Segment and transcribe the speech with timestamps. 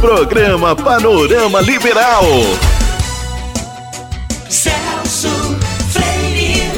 [0.00, 2.24] Programa Panorama Liberal.
[4.48, 5.28] Celso
[5.88, 6.70] Freire.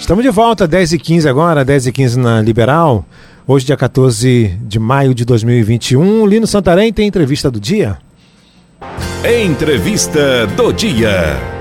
[0.00, 3.04] Estamos de volta, 10h15 agora, 10h15 na Liberal.
[3.46, 6.26] Hoje, dia 14 de maio de 2021.
[6.26, 7.98] Lino Santarém tem entrevista do dia.
[9.24, 11.59] Entrevista do dia.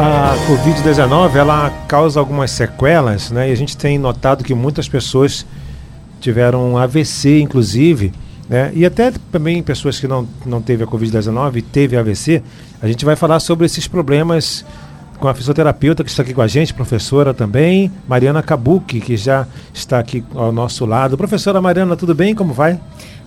[0.00, 3.48] A Covid-19 ela causa algumas sequelas, né?
[3.48, 5.44] E a gente tem notado que muitas pessoas
[6.20, 8.12] tiveram AVC, inclusive,
[8.48, 8.70] né?
[8.76, 12.44] E até também pessoas que não, não teve a Covid-19 e teve AVC.
[12.80, 14.64] A gente vai falar sobre esses problemas
[15.18, 19.48] com a fisioterapeuta que está aqui com a gente, professora também, Mariana Kabuki, que já
[19.74, 21.18] está aqui ao nosso lado.
[21.18, 22.36] Professora Mariana, tudo bem?
[22.36, 22.78] Como vai?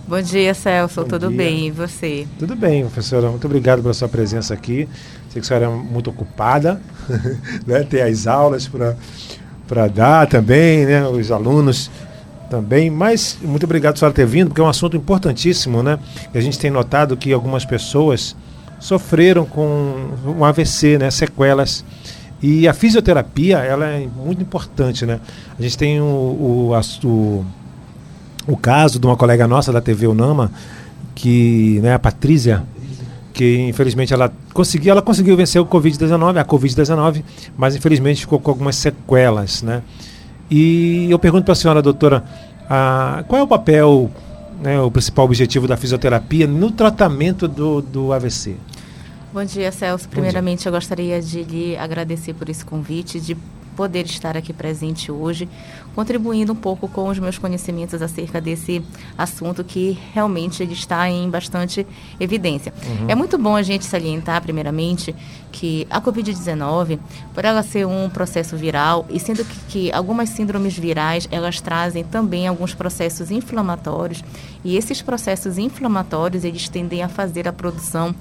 [0.06, 1.02] Bom dia, Celso.
[1.02, 1.36] Bom Tudo dia.
[1.36, 1.68] bem?
[1.68, 2.26] E você?
[2.38, 3.28] Tudo bem, professora.
[3.28, 4.88] Muito obrigado pela sua presença aqui.
[5.32, 6.80] Sei que a senhora é muito ocupada,
[7.66, 7.82] né?
[7.84, 8.68] Tem as aulas
[9.66, 11.06] para dar também, né?
[11.06, 11.90] Os alunos
[12.50, 12.90] também.
[12.90, 15.98] Mas muito obrigado por senhora ter vindo, porque é um assunto importantíssimo, né?
[16.34, 18.36] E a gente tem notado que algumas pessoas
[18.78, 21.10] sofreram com um AVC, né?
[21.10, 21.82] Sequelas.
[22.42, 25.20] E a fisioterapia, ela é muito importante, né?
[25.58, 27.44] A gente tem o, o, a- o,
[28.48, 30.50] o caso de uma colega nossa da TV Unama,
[31.14, 32.64] que, né, a Patrícia,
[33.32, 37.22] que infelizmente ela conseguiu, ela conseguiu vencer o Covid-19, a Covid-19,
[37.56, 39.82] mas infelizmente ficou com algumas sequelas, né?
[40.50, 42.24] E eu pergunto para a senhora, doutora,
[42.68, 44.10] ah, qual é o papel,
[44.62, 48.56] né, o principal objetivo da fisioterapia no tratamento do, do AVC?
[49.32, 50.06] Bom dia, Celso.
[50.10, 53.34] Primeiramente, eu gostaria de lhe agradecer por esse convite, de
[53.76, 55.48] poder estar aqui presente hoje,
[55.94, 58.82] contribuindo um pouco com os meus conhecimentos acerca desse
[59.16, 61.86] assunto que realmente está em bastante
[62.18, 62.72] evidência.
[63.08, 65.14] É muito bom a gente salientar, primeiramente,
[65.50, 66.98] que a Covid-19,
[67.34, 72.04] por ela ser um processo viral, e sendo que, que algumas síndromes virais, elas trazem
[72.04, 74.24] também alguns processos inflamatórios,
[74.64, 78.14] e esses processos inflamatórios, eles tendem a fazer a produção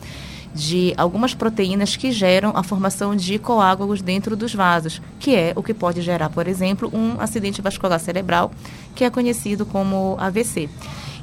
[0.53, 5.63] de algumas proteínas que geram a formação de coágulos dentro dos vasos, que é o
[5.63, 8.51] que pode gerar, por exemplo, um acidente vascular cerebral,
[8.93, 10.69] que é conhecido como AVC.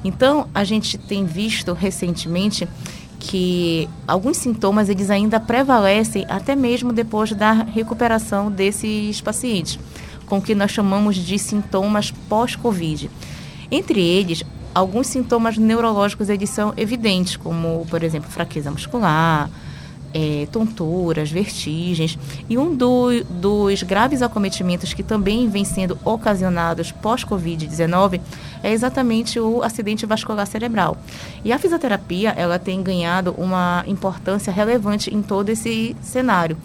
[0.04, 2.68] Então, a gente tem visto recentemente
[3.18, 9.78] que alguns sintomas eles ainda prevalecem até mesmo depois da recuperação desses pacientes,
[10.26, 13.10] com o que nós chamamos de sintomas pós-Covid.
[13.70, 14.44] Entre eles,
[14.78, 19.50] alguns sintomas neurológicos eles são evidentes, como, por exemplo, fraqueza muscular,
[20.14, 22.18] eh, tonturas, vertigens.
[22.48, 28.20] E um do- dos graves acometimentos que também vem sendo ocasionados pós-Covid-19
[28.62, 30.96] é exatamente o acidente vascular cerebral.
[31.44, 36.56] E a fisioterapia, ela tem ganhado uma importância relevante em todo esse cenário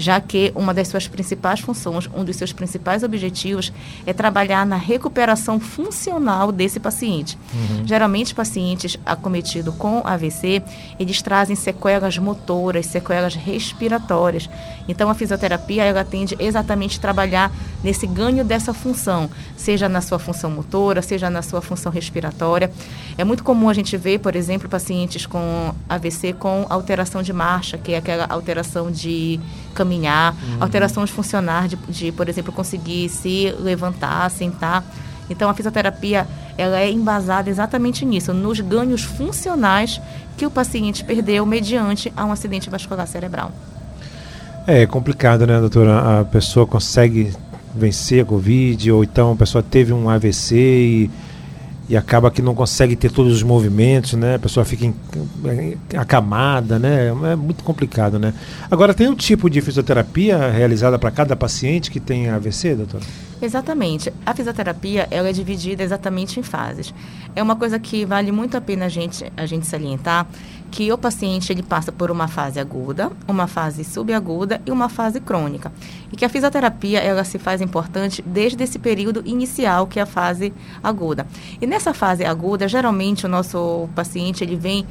[0.00, 3.72] já que uma das suas principais funções, um dos seus principais objetivos
[4.06, 7.38] é trabalhar na recuperação funcional desse paciente.
[7.84, 10.62] Geralmente, pacientes acometidos com AVC,
[10.98, 14.48] eles trazem sequelas motoras, sequelas respiratórias.
[14.88, 20.18] Então, a fisioterapia, ela tende exatamente a trabalhar nesse ganho dessa função, seja na sua
[20.18, 22.70] função motora, seja na sua função respiratória.
[23.16, 27.78] É muito comum a gente ver, por exemplo, pacientes com AVC com alteração de marcha,
[27.78, 29.38] que é aquela alteração de
[29.74, 34.84] caminhar, alterações funcionar de, de, por exemplo, conseguir se levantar, sentar.
[35.28, 36.26] Então, a fisioterapia
[36.58, 40.00] ela é embasada exatamente nisso, nos ganhos funcionais
[40.36, 43.52] que o paciente perdeu mediante a um acidente vascular cerebral.
[44.66, 46.20] É complicado, né, doutora?
[46.20, 47.32] A pessoa consegue
[47.74, 51.10] vencer a Covid, ou então a pessoa teve um AVC e,
[51.90, 54.36] e acaba que não consegue ter todos os movimentos, né?
[54.36, 54.94] A pessoa fica em-
[55.98, 57.08] acamada, né?
[57.32, 58.32] É muito complicado, né?
[58.70, 63.02] Agora, tem um tipo de fisioterapia realizada para cada paciente que tem AVC, doutora?
[63.42, 64.12] Exatamente.
[64.24, 66.94] A fisioterapia ela é dividida exatamente em fases.
[67.34, 70.26] É uma coisa que vale muito a pena a gente, a gente salientar
[70.70, 75.20] que o paciente ele passa por uma fase aguda, uma fase subaguda e uma fase
[75.20, 75.72] crônica.
[76.12, 80.06] E que a fisioterapia ela se faz importante desde esse período inicial, que é a
[80.06, 80.52] fase
[80.82, 81.26] aguda.
[81.60, 84.86] E nessa fase aguda, geralmente o nosso paciente ele vem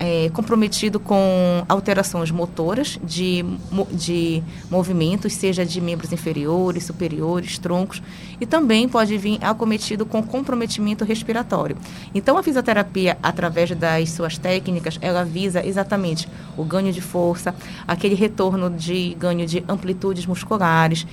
[0.00, 3.44] é, comprometido com alterações motoras de,
[3.92, 8.02] de movimentos, seja de membros inferiores, superiores, troncos,
[8.40, 11.76] e também pode vir acometido com comprometimento respiratório.
[12.14, 16.26] Então, a fisioterapia, através das suas técnicas, ela visa exatamente
[16.56, 17.54] o ganho de força,
[17.86, 21.06] aquele retorno de ganho de amplitudes musculares,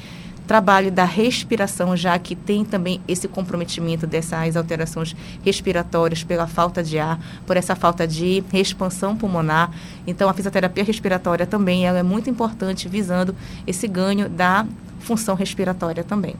[0.47, 6.97] trabalho da respiração, já que tem também esse comprometimento dessas alterações respiratórias pela falta de
[6.97, 9.69] ar, por essa falta de expansão pulmonar.
[10.07, 13.35] Então, a fisioterapia respiratória também ela é muito importante, visando
[13.65, 14.65] esse ganho da
[14.99, 16.35] função respiratória também.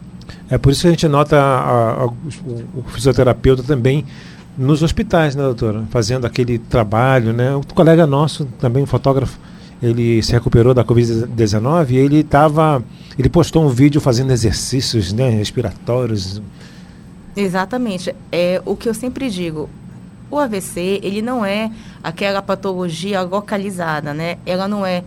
[0.50, 2.14] É por isso que a gente nota a- a- o,
[2.80, 4.06] o fisioterapeuta também
[4.58, 5.84] nos hospitais, né, doutora?
[5.90, 7.56] Fazendo aquele trabalho, né?
[7.56, 9.38] Um colega nosso, também um fotógrafo,
[9.82, 12.84] ele se recuperou da Covid-19 e ele estava.
[13.18, 16.42] Ele postou um vídeo fazendo exercícios né, respiratórios.
[17.36, 18.16] Exatamente.
[18.32, 19.70] É o que eu sempre digo.
[20.30, 21.72] O AVC, ele não é
[22.04, 24.38] aquela patologia localizada, né?
[24.46, 25.04] Ela não é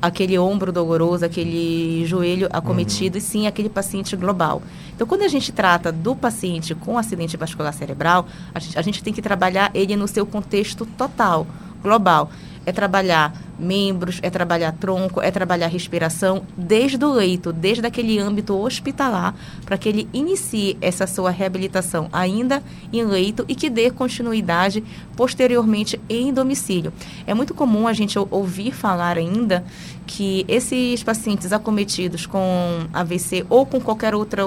[0.00, 4.62] aquele ombro doloroso, aquele joelho acometido, e sim aquele paciente global.
[4.94, 9.02] Então, quando a gente trata do paciente com acidente vascular cerebral, a gente, a gente
[9.02, 11.46] tem que trabalhar ele no seu contexto total,
[11.82, 12.30] global.
[12.66, 18.58] É trabalhar membros, é trabalhar tronco, é trabalhar respiração, desde o leito, desde aquele âmbito
[18.60, 19.34] hospitalar,
[19.64, 22.60] para que ele inicie essa sua reabilitação ainda
[22.92, 24.82] em leito e que dê continuidade
[25.16, 26.92] posteriormente em domicílio.
[27.26, 29.64] É muito comum a gente ou- ouvir falar ainda
[30.06, 34.42] que esses pacientes acometidos com AVC ou com qualquer outra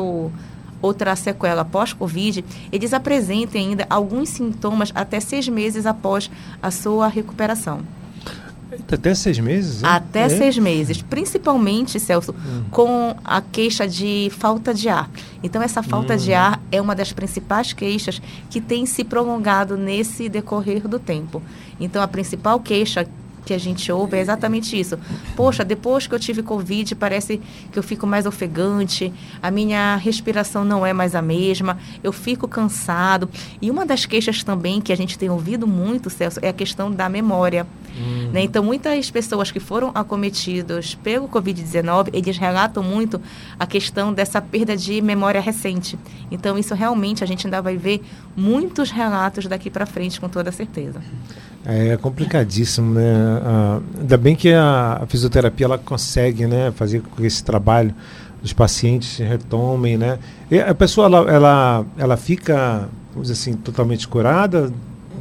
[0.82, 6.32] outra sequela pós-Covid, eles apresentem ainda alguns sintomas até seis meses após
[6.62, 7.82] a sua recuperação.
[8.88, 9.82] Até seis meses?
[9.82, 9.90] né?
[9.90, 10.30] Até É?
[10.30, 12.34] seis meses, principalmente, Celso,
[12.72, 15.10] com a queixa de falta de ar.
[15.44, 20.28] Então, essa falta de ar é uma das principais queixas que tem se prolongado nesse
[20.30, 21.42] decorrer do tempo.
[21.80, 23.08] Então, a principal queixa
[23.50, 24.96] que a gente ouve é exatamente isso.
[25.36, 27.42] Poxa, depois que eu tive Covid, parece
[27.72, 29.12] que eu fico mais ofegante,
[29.42, 33.28] a minha respiração não é mais a mesma, eu fico cansado.
[33.60, 36.92] E uma das queixas também que a gente tem ouvido muito, Celso, é a questão
[36.92, 37.66] da memória.
[38.32, 38.44] Né?
[38.44, 43.20] Então, muitas pessoas que foram acometidas pelo Covid-19, eles relatam muito
[43.58, 45.98] a questão dessa perda de memória recente.
[46.30, 48.02] Então, isso realmente a gente ainda vai ver
[48.38, 51.02] muitos relatos daqui para frente, com toda certeza.
[51.66, 53.14] É complicadíssimo, né?
[53.44, 57.94] Ah, ainda bem que a, fisioterapia ela consegue, né, fazer com que esse trabalho
[58.42, 60.18] dos pacientes retomem, né?
[60.50, 64.72] E a pessoa ela, ela, ela fica, vamos dizer assim, totalmente curada,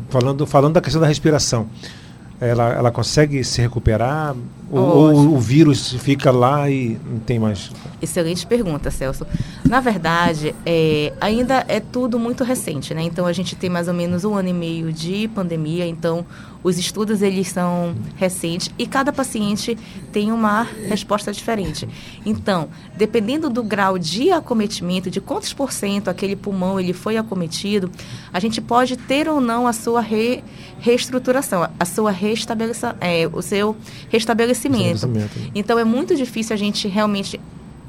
[0.08, 1.66] falando falando da questão da respiração.
[2.40, 4.36] Ela, ela consegue se recuperar
[4.70, 7.70] ou, ou o vírus fica lá e não tem mais.
[8.02, 9.26] Excelente pergunta, Celso.
[9.64, 13.02] Na verdade, é, ainda é tudo muito recente, né?
[13.02, 16.26] Então a gente tem mais ou menos um ano e meio de pandemia, então
[16.62, 19.78] os estudos eles são recentes e cada paciente
[20.12, 21.88] tem uma resposta diferente.
[22.26, 27.90] Então, dependendo do grau de acometimento, de quantos por cento aquele pulmão ele foi acometido,
[28.32, 30.42] a gente pode ter ou não a sua re-
[30.80, 33.76] reestruturação, a sua restabeleça, é, o seu
[34.08, 34.57] restabelecimento.
[34.58, 35.52] Restabelecimento.
[35.54, 37.40] Então é muito difícil a gente realmente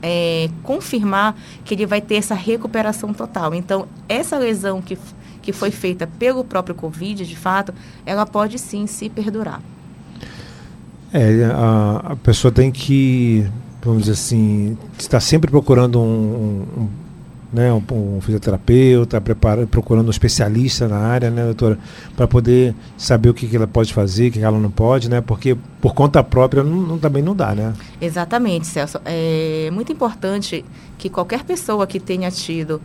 [0.01, 1.35] é, confirmar
[1.65, 3.53] que ele vai ter essa recuperação total.
[3.53, 4.97] Então, essa lesão que,
[5.41, 7.73] que foi feita pelo próprio Covid, de fato,
[8.05, 9.61] ela pode sim se perdurar.
[11.11, 13.45] É, a, a pessoa tem que,
[13.83, 16.89] vamos dizer assim, estar sempre procurando um- um,
[17.51, 21.77] né, um, um fisioterapeuta, prepara, procurando um especialista na área, né, doutora,
[22.15, 25.19] para poder saber o que, que ela pode fazer, o que ela não pode, né,
[25.21, 27.73] porque por conta própria não, não- também não dá, né?
[27.99, 28.99] Exatamente, Celso.
[29.05, 30.63] É muito importante
[30.97, 32.81] que qualquer pessoa que tenha tido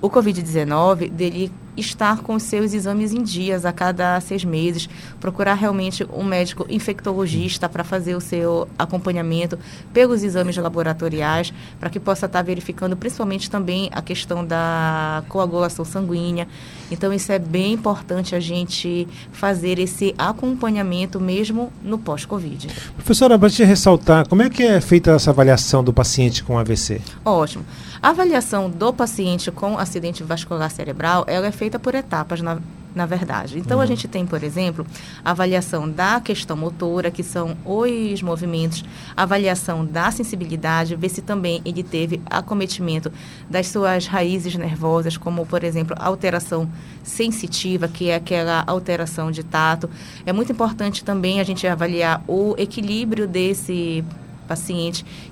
[0.00, 4.88] o Covid-19, dele estar com seus exames em dias a cada seis meses,
[5.20, 9.58] procurar realmente um médico infectologista para fazer o seu acompanhamento
[9.92, 16.48] pelos exames laboratoriais, para que possa estar verificando principalmente também a questão da coagulação sanguínea.
[16.90, 22.68] Então, isso é bem importante a gente fazer esse acompanhamento mesmo no pós-Covid.
[22.94, 27.00] Professora, para te ressaltar, como é que é feita essa avaliação do paciente com AVC?
[27.24, 27.64] Ótimo.
[28.00, 32.58] A avaliação do paciente com acidente vascular cerebral, ela é feita por etapas, na,
[32.94, 33.58] na verdade.
[33.58, 34.86] Então, a gente tem, por exemplo,
[35.24, 38.84] a avaliação da questão motora, que são os movimentos,
[39.16, 43.10] avaliação da sensibilidade, ver se também ele teve acometimento
[43.50, 46.70] das suas raízes nervosas, como, por exemplo, alteração
[47.02, 49.90] sensitiva, que é aquela alteração de tato.
[50.24, 54.27] É muito importante também a gente avaliar o equilíbrio desse paciente,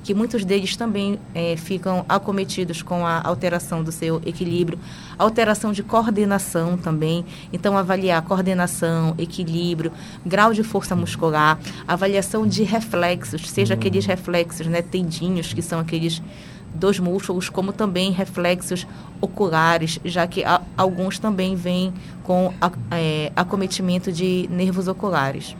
[0.04, 4.78] que muitos deles também eh, ficam acometidos com a alteração do seu equilíbrio,
[5.18, 7.25] alteração de coordenação também.
[7.52, 9.90] Então, avaliar coordenação, equilíbrio,
[10.25, 11.58] grau de força muscular,
[11.88, 16.23] avaliação de reflexos, seja aqueles reflexos né, tendinhos, que são aqueles
[16.75, 18.87] dos músculos, como também reflexos
[19.18, 21.92] oculares, já que a- alguns também vêm
[22.23, 25.56] com a- eh, acometimento de nervos oculares.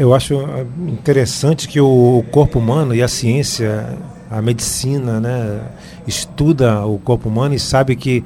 [0.00, 3.98] Eu acho ah, interessante que o corpo humano e a ciência,
[4.30, 5.60] a medicina, né,
[6.06, 8.24] estuda o corpo humano e sabe que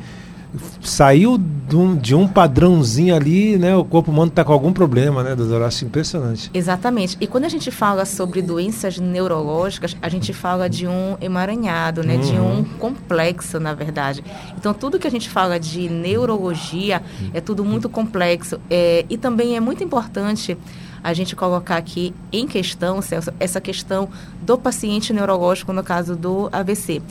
[0.81, 3.75] saiu de um, de um padrãozinho ali, né?
[3.75, 5.67] O corpo humano está com algum problema, né, doutora?
[5.67, 6.49] Acho impressionante.
[6.55, 7.17] Exatamente.
[7.21, 12.19] E quando a gente fala sobre doenças neurológicas, a gente fala de um emaranhado, né?
[12.19, 12.61] De Uhum.
[12.61, 14.23] um complexo, na verdade.
[14.57, 17.03] Então, tudo que a gente fala de neurologia
[17.33, 18.61] é tudo muito complexo.
[18.71, 20.57] É, e também é muito importante
[21.05, 24.09] a gente colocar aqui em questão, Celso, essa questão
[24.43, 27.03] do paciente neurológico, no caso do AVC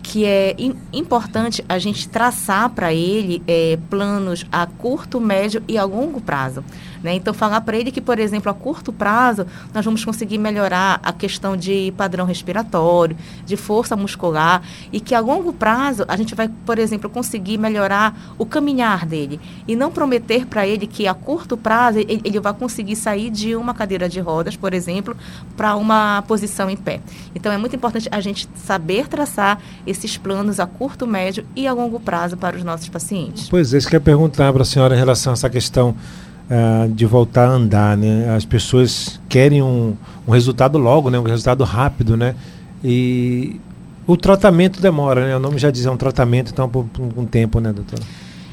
[0.00, 5.76] que é im- importante a gente traçar para ele é, planos a curto, médio e
[5.76, 6.64] a longo prazo.
[7.02, 7.14] Né?
[7.14, 11.12] Então, falar para ele que, por exemplo, a curto prazo, nós vamos conseguir melhorar a
[11.12, 14.62] questão de padrão respiratório, de força muscular,
[14.92, 19.40] e que a longo prazo a gente vai, por exemplo, conseguir melhorar o caminhar dele.
[19.66, 23.54] E não prometer para ele que a curto prazo ele, ele vai conseguir sair de
[23.54, 25.16] uma cadeira de rodas, por exemplo,
[25.56, 27.00] para uma posição em pé.
[27.34, 31.72] Então, é muito importante a gente saber traçar esses planos a curto, médio e a
[31.72, 33.48] longo prazo para os nossos pacientes.
[33.48, 35.94] Pois é, isso que eu ia perguntar para a senhora em relação a essa questão
[36.50, 38.34] ah, de voltar a andar, né?
[38.34, 39.94] As pessoas querem um,
[40.26, 41.18] um resultado logo, né?
[41.18, 42.34] Um resultado rápido, né?
[42.82, 43.60] E
[44.06, 45.36] o tratamento demora, né?
[45.36, 48.02] O nome já diz, é um tratamento, então, por, por um tempo, né, doutora?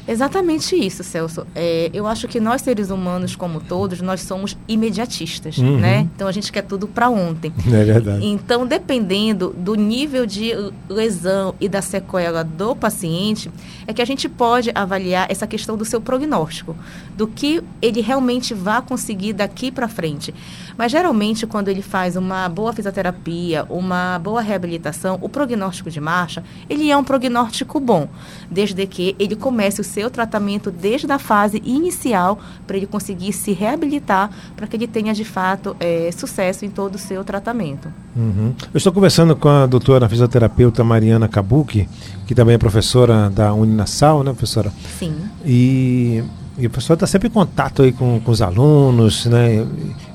[0.08, 1.46] Exatamente isso, Celso.
[1.54, 5.78] É, eu acho que nós, seres humanos, como todos, nós somos imediatistas, Uhum.
[5.78, 6.08] né?
[6.14, 7.52] Então, a gente quer tudo para ontem.
[7.66, 8.24] É verdade.
[8.24, 10.52] Então, dependendo do nível de
[10.88, 13.50] lesão e da sequela do paciente,
[13.86, 16.76] é que a gente pode avaliar essa questão do seu prognóstico,
[17.16, 20.32] do que ele realmente vai conseguir daqui para frente.
[20.76, 26.42] Mas geralmente, quando ele faz uma boa fisioterapia, uma boa reabilitação, o prognóstico de marcha,
[26.68, 28.08] ele é um prognóstico bom,
[28.50, 33.52] desde que ele comece o seu tratamento desde a fase inicial para ele conseguir se
[33.52, 37.88] reabilitar, para que ele tenha de fato eh, sucesso em todo o seu tratamento.
[38.14, 38.54] Uhum.
[38.72, 41.88] Eu estou conversando com a doutora fisioterapeuta Mariana Kabuki,
[42.26, 44.72] que também é professora da Uninasal, né, professora?
[44.98, 45.14] Sim.
[45.44, 46.22] E,
[46.58, 49.66] e a professora está sempre em contato aí com, com os alunos, né?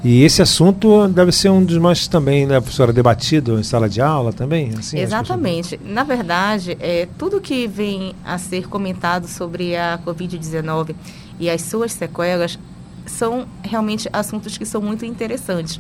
[0.03, 4.01] E esse assunto deve ser um dos mais também, né, professora, debatido em sala de
[4.01, 4.71] aula também?
[4.77, 5.79] Assim, as Exatamente.
[5.86, 10.95] Na verdade, é, tudo que vem a ser comentado sobre a Covid-19
[11.39, 12.57] e as suas sequelas
[13.05, 15.79] são realmente assuntos que são muito interessantes.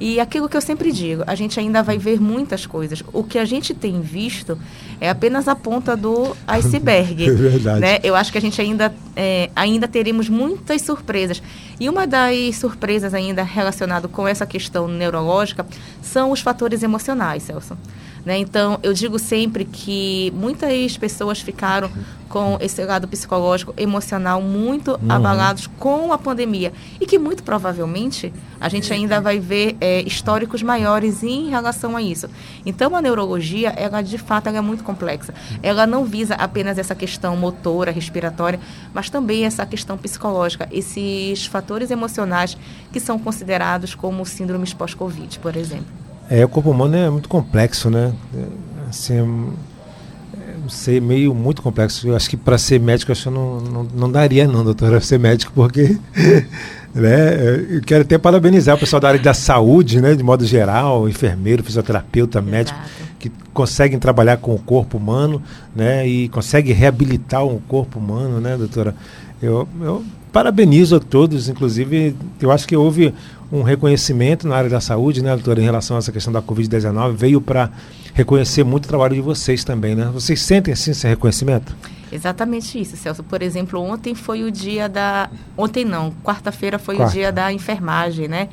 [0.00, 3.04] E aquilo que eu sempre digo, a gente ainda vai ver muitas coisas.
[3.12, 4.58] O que a gente tem visto
[4.98, 7.28] é apenas a ponta do iceberg.
[7.28, 7.80] É verdade.
[7.80, 7.98] né?
[8.02, 11.42] Eu acho que a gente ainda, é, ainda teremos muitas surpresas.
[11.78, 15.66] E uma das surpresas ainda relacionado com essa questão neurológica
[16.00, 17.76] são os fatores emocionais, Celso.
[18.24, 18.38] Né?
[18.38, 21.90] Então, eu digo sempre que muitas pessoas ficaram
[22.30, 26.72] com esse lado psicológico, emocional muito abalados com a pandemia.
[27.00, 32.02] E que muito provavelmente a gente ainda vai ver é, históricos maiores em relação a
[32.02, 32.28] isso.
[32.64, 35.34] Então, a neurologia, ela de fato ela é muito complexa.
[35.60, 38.60] Ela não visa apenas essa questão motora, respiratória,
[38.94, 42.56] mas também essa questão psicológica, esses fatores emocionais
[42.92, 45.99] que são considerados como síndromes pós-Covid, por exemplo.
[46.30, 48.12] É, o corpo humano é muito complexo, né?
[48.34, 52.08] É, Assim, é, não sei, meio muito complexo.
[52.08, 55.18] Eu acho que para ser médico, acho que não, não, não daria não, doutora, ser
[55.18, 55.96] médico, porque
[56.92, 61.08] né, eu quero até parabenizar o pessoal da área da saúde, né, de modo geral,
[61.08, 63.14] enfermeiro, fisioterapeuta, médico, Exato.
[63.20, 65.40] que conseguem trabalhar com o corpo humano,
[65.74, 68.96] né, e conseguem reabilitar o corpo humano, né, doutora?
[69.40, 73.14] Eu, eu parabenizo a todos, inclusive, eu acho que houve
[73.52, 77.14] um reconhecimento na área da saúde, né, doutora, em relação a essa questão da Covid-19,
[77.14, 77.70] veio para
[78.14, 80.10] reconhecer muito o trabalho de vocês também, né?
[80.12, 81.74] Vocês sentem, assim, esse reconhecimento?
[82.12, 83.22] Exatamente isso, Celso.
[83.22, 85.30] Por exemplo, ontem foi o dia da.
[85.56, 87.12] Ontem não, quarta-feira foi Quarta.
[87.12, 88.48] o dia da enfermagem, né?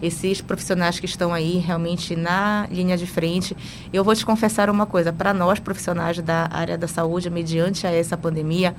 [0.00, 3.56] Esses profissionais que estão aí realmente na linha de frente.
[3.92, 7.90] Eu vou te confessar uma coisa: para nós, profissionais da área da saúde, mediante a
[7.90, 8.76] essa pandemia,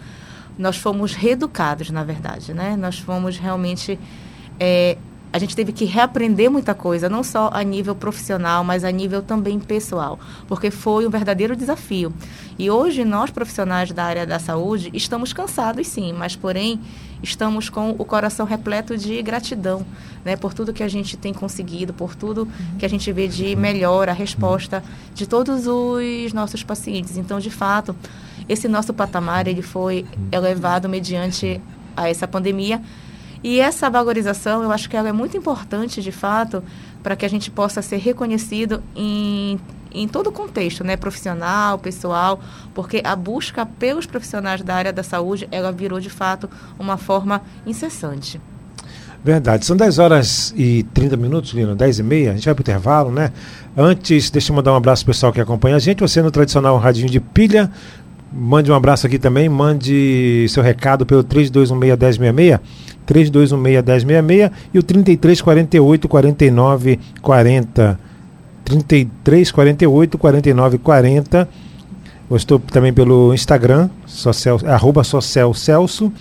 [0.58, 2.78] nós fomos reeducados, na verdade, né?
[2.78, 4.00] Nós fomos realmente.
[4.60, 4.98] é,
[5.32, 9.22] a gente teve que reaprender muita coisa, não só a nível profissional, mas a nível
[9.22, 12.12] também pessoal, porque foi um verdadeiro desafio.
[12.58, 16.80] E hoje nós profissionais da área da saúde estamos cansados, sim, mas porém
[17.22, 19.86] estamos com o coração repleto de gratidão,
[20.26, 23.56] né, por tudo que a gente tem conseguido, por tudo que a gente vê de
[23.56, 24.84] melhor a resposta
[25.14, 27.18] de todos os nossos pacientes.
[27.18, 27.96] Então, de fato,
[28.48, 31.62] esse nosso patamar ele foi elevado mediante
[31.96, 32.82] a essa pandemia.
[33.44, 36.64] E essa valorização, eu acho que ela é muito importante, de fato,
[37.02, 39.60] para que a gente possa ser reconhecido em,
[39.92, 42.40] em todo o contexto, né, profissional, pessoal,
[42.74, 47.42] porque a busca pelos profissionais da área da saúde, ela virou, de fato, uma forma
[47.66, 48.42] incessante.
[49.24, 49.66] Verdade.
[49.66, 52.32] São 10 horas e 30 minutos, Lino, 10 e meia.
[52.32, 53.34] A gente vai para o intervalo, né?
[53.76, 56.00] Antes, deixa eu mandar um abraço pro pessoal que acompanha a gente.
[56.00, 57.70] Você no tradicional radinho de pilha,
[58.32, 61.24] mande um abraço aqui também, mande seu recado pelo
[63.10, 68.00] 3216-1066, 3216-1066 e o 3348 49 40.
[68.64, 71.50] 3348 49 40.
[72.30, 76.14] Eu estou também pelo Instagram, Social, arroba Social Celso.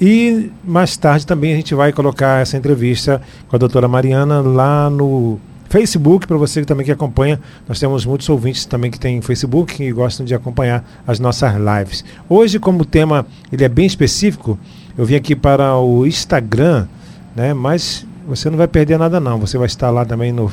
[0.00, 4.88] E mais tarde também a gente vai colocar essa entrevista com a doutora Mariana lá
[4.88, 7.40] no Facebook, para você também que acompanha.
[7.66, 12.04] Nós temos muitos ouvintes também que têm Facebook e gostam de acompanhar as nossas lives.
[12.28, 14.58] Hoje, como o tema ele é bem específico,
[14.98, 16.88] eu vim aqui para o Instagram,
[17.34, 17.54] né?
[17.54, 19.38] Mas você não vai perder nada não.
[19.38, 20.50] Você vai estar lá também no,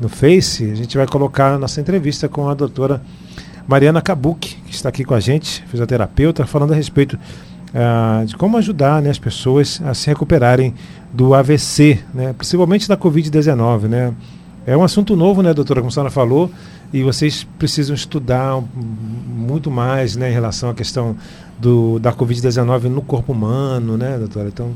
[0.00, 0.70] no Face.
[0.70, 3.02] A gente vai colocar a nossa entrevista com a doutora
[3.66, 7.18] Mariana Kabuki, que está aqui com a gente, fisioterapeuta, falando a respeito
[7.74, 10.72] uh, de como ajudar né, as pessoas a se recuperarem
[11.12, 13.88] do AVC, né, principalmente da Covid-19.
[13.88, 14.14] Né?
[14.64, 16.50] É um assunto novo, né, doutora, como a senhora falou,
[16.92, 18.62] e vocês precisam estudar
[19.26, 21.16] muito mais né, em relação à questão
[21.58, 24.48] do, da Covid-19 no corpo humano, né, doutora?
[24.48, 24.72] Então,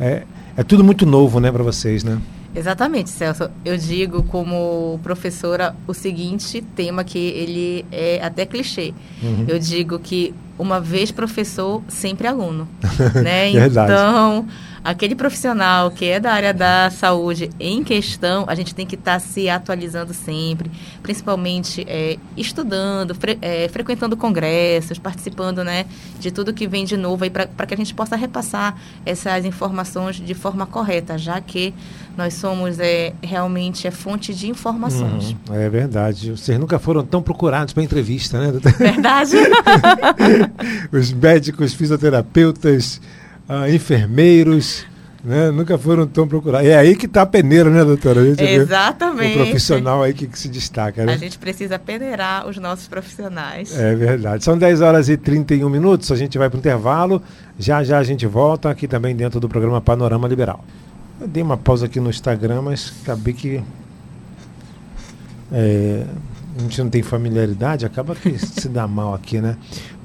[0.00, 0.24] é,
[0.56, 2.20] é tudo muito novo né, para vocês, né?
[2.54, 3.50] Exatamente, Celso.
[3.64, 8.94] Eu digo como professora o seguinte tema que ele é até clichê.
[9.22, 9.44] Uhum.
[9.48, 12.68] Eu digo que uma vez professor, sempre aluno.
[13.22, 13.50] né?
[13.50, 14.46] então,
[14.84, 19.14] aquele profissional que é da área da saúde em questão, a gente tem que estar
[19.14, 20.70] tá se atualizando sempre,
[21.02, 25.86] principalmente é, estudando, fre é, frequentando congressos, participando né,
[26.20, 30.34] de tudo que vem de novo para que a gente possa repassar essas informações de
[30.34, 31.74] forma correta, já que
[32.16, 35.34] nós somos é, realmente é fonte de informações.
[35.48, 36.30] Uhum, é verdade.
[36.30, 38.52] Vocês nunca foram tão procurados para entrevista, né?
[38.78, 39.36] Verdade.
[40.92, 43.00] Os médicos, fisioterapeutas,
[43.48, 44.86] uh, enfermeiros,
[45.24, 45.50] né?
[45.50, 46.68] Nunca foram tão procurados.
[46.68, 48.20] É aí que está a peneira, né, doutora?
[48.20, 49.38] Exatamente.
[49.38, 51.14] O profissional aí que, que, se destaca, né?
[51.14, 53.76] A gente precisa peneirar os nossos profissionais.
[53.76, 54.44] É verdade.
[54.44, 57.22] São 10 horas e 31 minutos, a gente vai para o intervalo.
[57.58, 60.62] Já já a gente volta aqui também dentro do programa Panorama Liberal.
[61.20, 63.62] Eu dei uma pausa aqui no Instagram, mas acabei que.
[65.52, 66.04] É,
[66.56, 69.56] a gente não tem familiaridade, acaba que se dá mal aqui, né?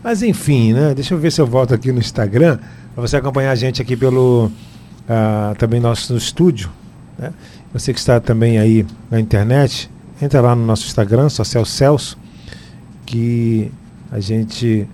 [0.04, 0.94] Mas enfim, né?
[0.94, 2.60] Deixa eu ver se eu volto aqui no Instagram
[2.94, 6.70] para você acompanhar a gente aqui pelo uh, também nosso estúdio.
[7.18, 7.34] Né?
[7.74, 9.90] Você que está também aí na internet,
[10.22, 12.18] entra lá no nosso Instagram, Social Celso,
[13.06, 13.72] que
[14.12, 14.88] a gente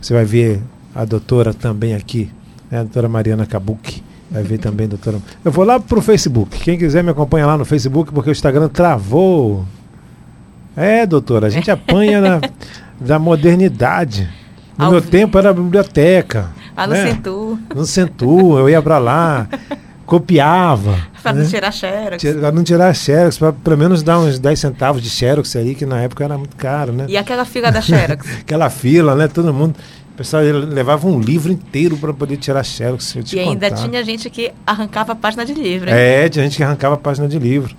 [0.00, 0.60] você vai ver
[0.94, 2.30] a doutora também aqui,
[2.70, 2.80] né?
[2.80, 4.02] a doutora Mariana Kabuki.
[4.32, 5.18] Vai ver também, doutora.
[5.44, 6.58] Eu vou lá pro Facebook.
[6.60, 9.64] Quem quiser me acompanha lá no Facebook, porque o Instagram travou.
[10.74, 12.40] É, doutora, a gente apanha na,
[12.98, 14.28] da modernidade.
[14.78, 15.08] No Ao meu vi...
[15.08, 16.48] tempo era biblioteca.
[16.74, 17.06] Lá no né?
[17.06, 17.58] Centur.
[17.74, 19.46] No Centur, eu ia para lá,
[20.06, 20.96] copiava.
[21.22, 21.42] Para né?
[21.42, 22.24] não tirar xerox.
[22.24, 25.84] Para não tirar xerox, para pelo menos dar uns 10 centavos de xerox ali, que
[25.84, 27.04] na época era muito caro, né?
[27.06, 28.26] E aquela fila da xerox?
[28.40, 29.28] aquela fila, né?
[29.28, 29.74] Todo mundo...
[30.12, 33.16] O pessoal levava um livro inteiro para poder tirar xerox.
[33.32, 35.88] e ainda tinha gente que arrancava a página de livro.
[35.88, 35.96] Hein?
[35.96, 37.74] É, tinha gente que arrancava a página de livro.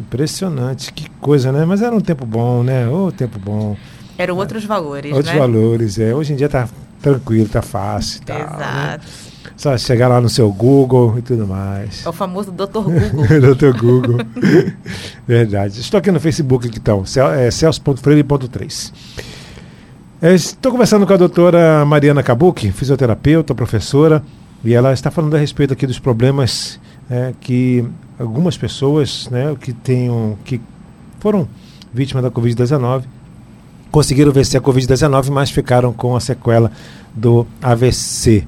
[0.00, 1.64] Impressionante, que coisa, né?
[1.64, 2.88] Mas era um tempo bom, né?
[2.88, 3.76] Ô, oh, tempo bom.
[4.16, 5.38] Eram outros valores, Outros né?
[5.38, 6.14] valores, é.
[6.14, 6.68] Hoje em dia tá
[7.02, 8.22] tranquilo, tá fácil.
[8.22, 8.44] Tal, né?
[8.44, 9.06] Exato.
[9.06, 9.52] Né?
[9.56, 12.04] Só chegar lá no seu Google e tudo mais.
[12.04, 12.80] É o famoso Dr.
[12.80, 13.54] Google.
[13.54, 13.78] Dr.
[13.78, 14.18] Google.
[15.28, 15.80] Verdade.
[15.80, 17.04] Estou aqui no Facebook, então,
[17.36, 18.92] é, celso.freire.3.
[20.24, 24.22] É, estou conversando com a doutora Mariana Kabuki, fisioterapeuta, professora,
[24.64, 27.84] e ela está falando a respeito aqui dos problemas é, que
[28.18, 30.62] algumas pessoas né, que tenham, que
[31.20, 31.46] foram
[31.92, 33.02] vítimas da Covid-19
[33.90, 36.72] conseguiram vencer a Covid-19, mas ficaram com a sequela
[37.14, 38.46] do AVC.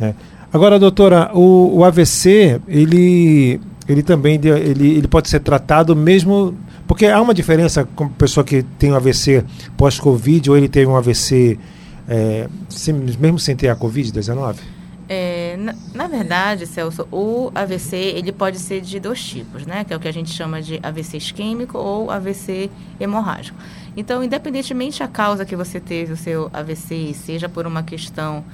[0.00, 0.14] Né?
[0.50, 6.56] Agora, doutora, o, o, AVC, ele, ele também ele, ele pode ser tratado mesmo.
[6.88, 9.44] Porque há uma diferença com pessoa que tem um AVC
[9.76, 11.58] pós-Covid ou ele teve um AVC
[12.08, 14.56] é, sem, mesmo sem ter a Covid-19?
[15.06, 19.84] É, na, na, verdade, Celso, o AVC ele pode ser de dois tipos, né?
[19.84, 23.58] Que é o que a gente chama de AVC isquêmico ou AVC hemorrágico.
[23.94, 28.44] Então, independentemente da causa que você teve o seu AVC, seja por uma questão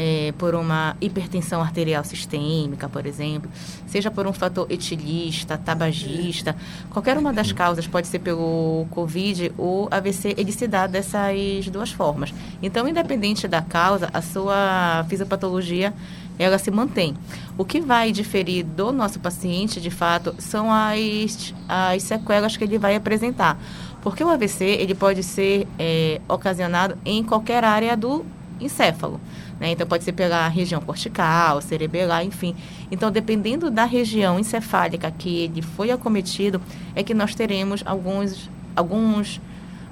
[0.00, 3.50] é, por uma hipertensão arterial sistêmica, por exemplo,
[3.86, 6.56] seja por um fator etilista, tabagista,
[6.88, 11.90] qualquer uma das causas pode ser pelo COVID, o AVC ele se dá dessas duas
[11.90, 12.32] formas.
[12.62, 15.92] Então, independente da causa, a sua fisiopatologia
[16.38, 17.14] ela se mantém.
[17.58, 22.78] O que vai diferir do nosso paciente, de fato, são as, as sequelas que ele
[22.78, 23.60] vai apresentar.
[24.00, 28.24] Porque o AVC ele pode ser é, ocasionado em qualquer área do
[28.58, 29.20] encéfalo.
[29.60, 29.72] Né?
[29.72, 32.56] Então, pode ser pela região cortical, cerebelar, enfim.
[32.90, 36.60] Então, dependendo da região encefálica que ele foi acometido,
[36.94, 39.40] é que nós teremos alguns, alguns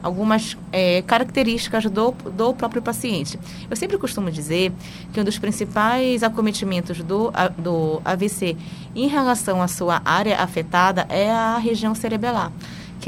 [0.01, 3.39] algumas é, características do, do próprio paciente.
[3.69, 4.73] Eu sempre costumo dizer
[5.13, 8.57] que um dos principais acometimentos do, do AVC
[8.95, 12.53] em relação à sua área afetada é a região cerebelar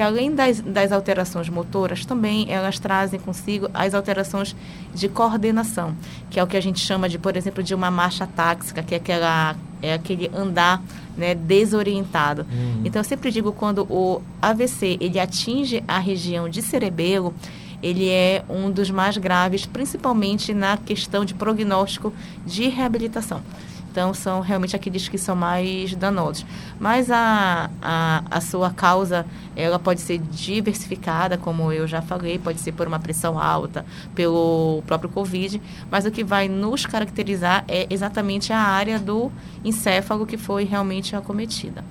[0.01, 4.57] que além das, das alterações motoras, também elas trazem consigo as alterações
[4.95, 5.95] de coordenação,
[6.31, 8.95] que é o que a gente chama de, por exemplo, de uma marcha táxica, que
[8.95, 10.83] é, aquela, é aquele andar
[11.19, 12.47] né, desorientado.
[12.83, 17.35] Então, eu sempre digo, quando o AVC ele atinge a região de cerebelo,
[17.83, 22.11] ele é um dos mais graves, principalmente na questão de prognóstico
[22.47, 23.43] de reabilitação.
[23.91, 26.47] Então, são realmente aqueles que são mais danosos.
[26.79, 29.27] Mas a, a, a sua causa,
[29.57, 34.83] ela pode ser diversificada, como eu já falei, pode ser por uma pressão alta, pelo
[34.87, 39.31] próprio Covid, mas o que vai nos caracterizar é exatamente a área do
[39.65, 41.85] encéfalo que foi realmente acometida.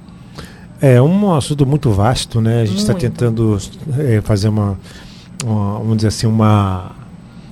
[0.81, 2.61] É um assunto muito vasto, né?
[2.61, 3.57] A gente está tentando
[3.97, 4.79] é, fazer uma,
[5.43, 6.91] uma- vamos dizer assim, uma,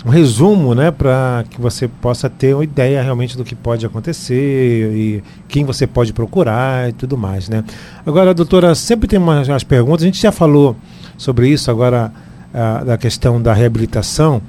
[0.08, 0.90] um resumo, né?
[0.90, 5.86] Para que você possa ter uma ideia realmente do que pode acontecer e quem você
[5.86, 7.64] pode procurar e tudo mais, né?
[8.06, 10.04] Agora, doutora, sempre tem umas, umas perguntas.
[10.04, 10.78] A gente já falou
[11.18, 12.12] sobre isso agora
[12.54, 14.42] ah, da questão da reabilitação,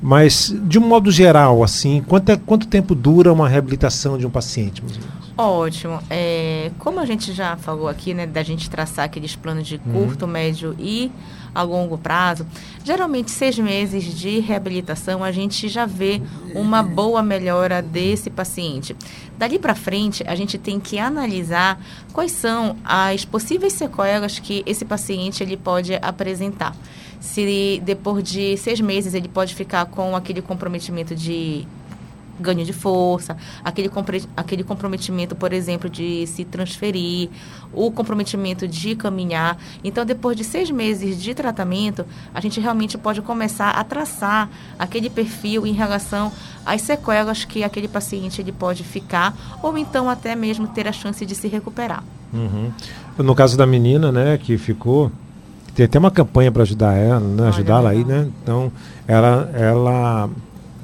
[0.00, 4.30] mas de um modo geral, assim, quanto, é- quanto tempo dura uma reabilitação de um
[4.30, 4.82] paciente?
[5.36, 5.98] Ótimo.
[6.10, 10.26] É, como a gente já falou aqui, né, da gente traçar aqueles planos de curto,
[10.26, 11.10] médio e
[11.54, 12.46] a longo prazo,
[12.84, 16.20] geralmente seis meses de reabilitação a gente já vê
[16.54, 18.96] uma boa melhora desse paciente.
[19.38, 21.80] Dali para frente, a gente tem que analisar
[22.12, 26.76] quais são as possíveis sequelas que esse paciente ele pode apresentar.
[27.20, 31.66] Se depois de seis meses ele pode ficar com aquele comprometimento de
[32.42, 33.90] ganho de força, aquele,
[34.36, 37.30] aquele comprometimento, por exemplo, de se transferir,
[37.72, 39.56] o comprometimento de caminhar.
[39.82, 45.08] Então, depois de seis meses de tratamento, a gente realmente pode começar a traçar aquele
[45.08, 46.32] perfil em relação
[46.66, 51.24] às sequelas que aquele paciente ele pode ficar, ou então até mesmo ter a chance
[51.24, 52.04] de se recuperar.
[52.32, 52.70] Uhum.
[53.18, 55.12] No caso da menina, né, que ficou,
[55.74, 58.28] tem até uma campanha para ajudar ela, né, ajudá-la aí, né?
[58.42, 58.72] Então,
[59.06, 60.30] ela ela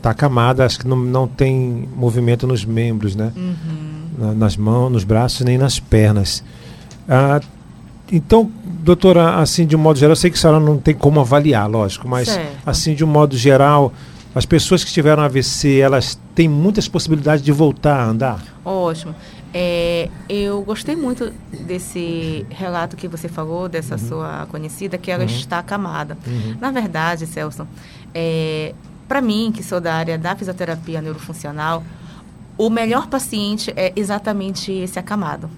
[0.02, 3.32] tá acamada, acho que não, não tem movimento nos membros, né?
[3.37, 3.54] Uhum.
[4.18, 6.42] Na- nas mãos, nos braços nem nas pernas.
[7.08, 7.40] Ah,
[8.11, 8.50] então,
[8.82, 11.68] doutora, assim de um modo geral, eu sei que a senhora não tem como avaliar,
[11.68, 12.56] lógico, mas Certo.
[12.66, 13.92] assim de um modo geral,
[14.34, 18.42] as pessoas que tiveram AVC, elas têm muitas possibilidades de voltar a andar.
[18.64, 19.14] Ótimo.
[19.52, 21.32] É, eu gostei muito
[21.66, 26.16] desse relato que você falou, dessa sua conhecida, que ela está acamada.
[26.61, 27.66] Na verdade, Celso,
[29.09, 31.83] para mim, que sou da área da fisioterapia neurofuncional,
[32.59, 35.49] o melhor paciente é exatamente esse acamado.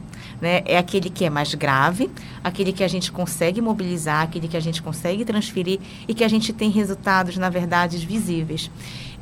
[0.41, 0.63] Né?
[0.65, 2.11] É aquele que é mais grave,
[2.43, 6.29] aquele que a gente consegue mobilizar, aquele que a gente consegue transferir e que a
[6.29, 8.71] gente tem resultados, na verdade, visíveis.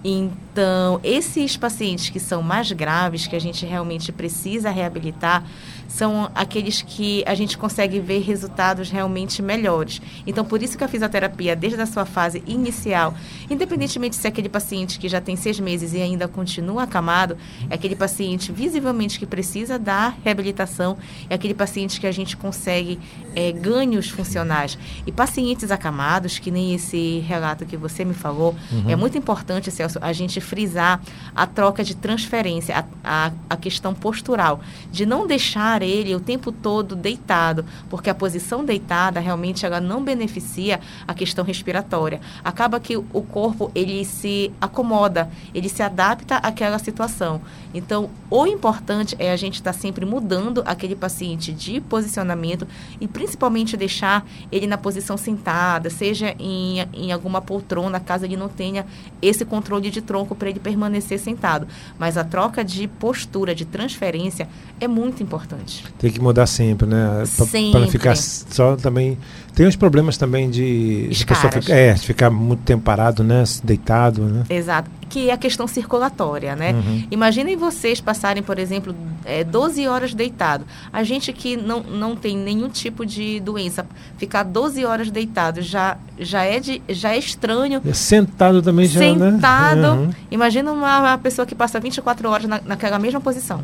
[0.05, 5.45] Então, esses pacientes que são mais graves, que a gente realmente precisa reabilitar,
[5.89, 10.01] são aqueles que a gente consegue ver resultados realmente melhores.
[10.27, 13.15] Então, por isso que a fisioterapia, desde a sua fase inicial,
[13.51, 17.39] independentemente se é aquele paciente que já tem seis meses e ainda continua acamado,
[17.71, 20.99] é aquele paciente visivelmente que precisa da reabilitação,
[21.31, 23.01] é aquele paciente que a gente consegue
[23.35, 24.79] é, ganhos funcionais.
[25.07, 28.55] E pacientes acamados, que nem esse relato que você me falou,
[28.87, 31.01] é muito importante, Celso, a gente frisar
[31.35, 36.51] a troca de transferência, a, a, a questão postural, de não deixar ele o tempo
[36.53, 42.21] todo deitado, porque a posição deitada realmente ela não beneficia a questão respiratória.
[42.45, 47.41] Acaba que o corpo ele se acomoda, ele se adapta àquela situação.
[47.73, 52.67] Então, o importante é a gente estar sempre mudando aquele paciente de posicionamento
[53.01, 58.49] e principalmente deixar ele na posição sentada, seja em, em alguma poltrona, caso ele não
[58.49, 58.87] tenha
[59.21, 61.67] esse controle de tronco para ele permanecer sentado.
[61.99, 64.49] Mas a troca de postura, de transferência,
[64.81, 65.85] é muito importante.
[65.99, 67.25] Tem que mudar sempre, né?
[67.71, 69.19] Para não ficar só também.
[69.59, 71.09] Tem uns problemas também de.
[71.09, 73.43] de pessoa ficar- é, ficar muito tempo parado, né?
[73.65, 74.45] Deitado, né?
[74.49, 74.89] Exato.
[75.09, 76.75] Que é a questão circulatória, né?
[76.75, 77.03] Uhum.
[77.11, 78.95] Imaginem vocês passarem, por exemplo,
[79.25, 80.65] é, 12 horas deitado.
[80.93, 83.85] A gente que não, não tem nenhum tipo de doença,
[84.17, 87.83] ficar 12 horas deitado já, já, é, de, já é estranho.
[87.93, 89.33] Sentado também já, né?
[89.33, 89.87] Sentado.
[89.89, 90.11] Uhum.
[90.31, 93.61] Imagina uma, uma pessoa que passa 24 horas na, naquela mesma posição.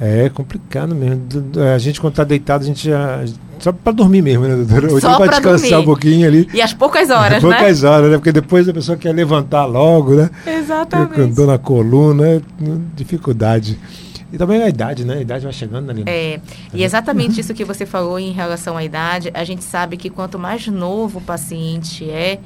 [0.00, 1.26] É complicado mesmo.
[1.74, 3.22] A gente, quando tá deitado, a gente já.
[3.60, 4.92] Só para dormir mesmo, né, doutora?
[4.92, 5.82] Ou Só então pra pra descansar dormir.
[5.82, 6.48] um pouquinho ali.
[6.52, 7.48] E às poucas horas, né?
[7.56, 8.16] Poucas horas, né?
[8.16, 10.30] Porque depois a pessoa quer levantar logo, né?
[10.46, 11.34] Exatamente.
[11.34, 12.40] dor na coluna, é
[12.96, 13.78] dificuldade.
[14.32, 15.14] E também a idade, né?
[15.14, 16.04] A idade vai chegando ali.
[16.06, 16.38] É,
[16.72, 20.38] e exatamente isso que você falou em relação à idade, a gente sabe que quanto
[20.38, 22.38] mais novo o paciente é,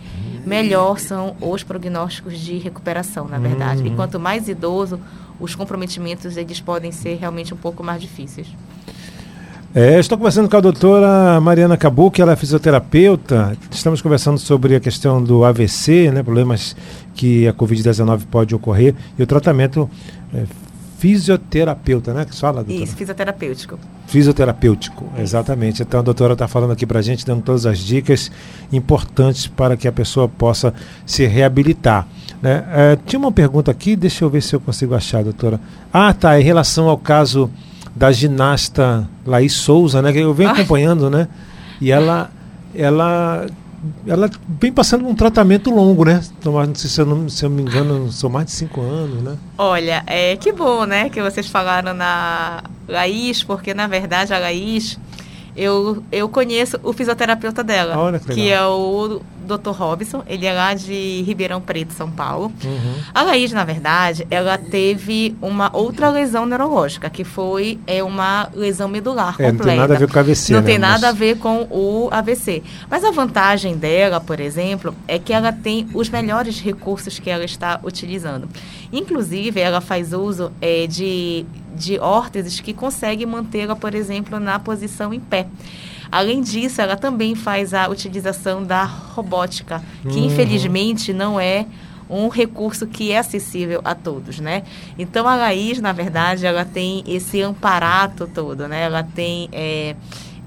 [0.47, 3.83] melhor são os prognósticos de recuperação, na verdade.
[3.85, 3.97] E Uhum.
[3.97, 4.99] quanto mais idoso,
[5.39, 8.47] os comprometimentos eles podem ser realmente um pouco mais difíceis.
[9.77, 13.59] É, estou conversando com a doutora Mariana Cabuque, ela é fisioterapeuta.
[13.73, 16.77] Estamos conversando sobre a questão do AVC, né, problemas
[17.13, 19.91] que a Covid-19 pode ocorrer, e o tratamento
[20.33, 20.45] é,
[20.97, 22.25] fisioterapeuta, né?
[22.25, 22.85] Que fala, doutora?
[22.85, 23.77] Isso, fisioterapêutico.
[24.07, 25.83] Fisioterapêutico, exatamente.
[25.83, 28.31] Então a doutora está falando aqui para a gente, dando todas as dicas
[28.73, 30.73] importantes para que a pessoa possa
[31.05, 32.07] se reabilitar.
[32.41, 32.65] né?
[32.71, 35.59] É, tinha uma pergunta aqui, deixa eu ver se eu consigo achar, doutora.
[35.93, 37.51] Ah, tá, em relação ao caso
[37.95, 40.13] da ginasta Laís Souza, né?
[40.13, 40.57] Que eu venho Ai.
[40.57, 41.29] acompanhando, né?
[41.81, 42.31] E ela,
[42.75, 43.47] ela,
[44.07, 44.31] ela
[44.61, 46.23] vem passando um tratamento longo, né?
[46.45, 49.37] Não sei se eu não, se eu me engano, são mais de cinco anos, né?
[49.57, 54.99] Olha, é que bom, né, que vocês falaram na Laís, porque na verdade a Laís,
[55.57, 58.47] eu, eu conheço o fisioterapeuta dela, Olha que legal.
[58.47, 59.71] é o Dr.
[59.73, 62.51] Robson, ele é lá de Ribeirão Preto, São Paulo.
[62.65, 62.95] Uhum.
[63.15, 68.89] A Laís, na verdade, ela teve uma outra lesão neurológica, que foi é uma lesão
[68.89, 69.53] medular É, completa.
[69.59, 70.67] não tem nada a ver com AVC, Não né?
[70.67, 72.63] tem nada Mas- a ver com o AVC.
[72.91, 77.45] Mas a vantagem dela, por exemplo, é que ela tem os melhores recursos que ela
[77.45, 78.49] está utilizando.
[78.93, 85.13] Inclusive, ela faz uso é, de, de órteses que conseguem mantê-la, por exemplo, na posição
[85.13, 85.47] em pé.
[86.11, 90.27] Além disso, ela também faz a utilização da robótica, que Uhum.
[90.27, 91.67] infelizmente não é
[92.09, 94.63] um recurso que é acessível a todos, né?
[94.99, 98.83] Então a Laís, na verdade, ela tem esse amparato todo, né?
[98.83, 99.97] Ela tem é,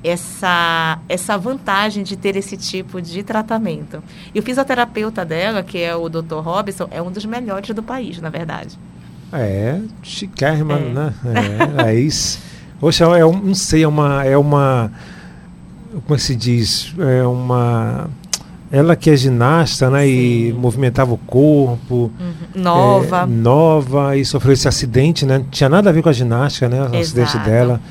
[0.03, 4.01] essa essa vantagem de ter esse tipo de tratamento.
[4.33, 6.35] E o fisioterapeuta dela, que é o Dr.
[6.41, 8.77] Robson, é um dos melhores do país, na verdade.
[9.33, 10.79] É, chiquérrima, É.
[10.93, 11.13] né?
[11.25, 12.39] É, Laís.
[12.79, 14.91] Poxa, é um, não sei, é uma, é uma.
[16.05, 16.93] Como é se diz?
[16.99, 18.07] É uma.
[18.71, 20.07] Ela que é ginasta, né?
[20.07, 20.59] E Sim.
[20.59, 22.11] movimentava o corpo.
[22.19, 22.61] Uhum.
[22.61, 23.21] Nova.
[23.21, 25.37] é, nova e sofreu esse acidente, né?
[25.39, 26.81] Não tinha nada a ver com a ginástica, né?
[26.81, 27.45] O acidente Exato.
[27.49, 27.81] dela.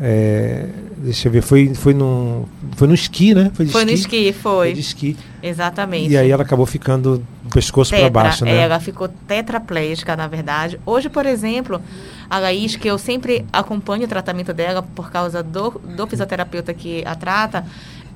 [0.00, 0.66] É,
[0.98, 3.50] deixa eu ver, foi, foi, no, foi no esqui, né?
[3.58, 4.72] de foi no esqui, Foi foi.
[4.72, 5.16] de esqui.
[5.42, 6.10] Exatamente.
[6.10, 8.52] E aí ela acabou ficando do pescoço para baixo, né?
[8.52, 10.78] é, Ela ficou tetraplégica, na verdade.
[10.84, 11.80] Hoje, por exemplo,
[12.28, 17.02] a Laís, que eu sempre acompanho o tratamento dela por causa do, do fisioterapeuta que
[17.06, 17.64] a trata,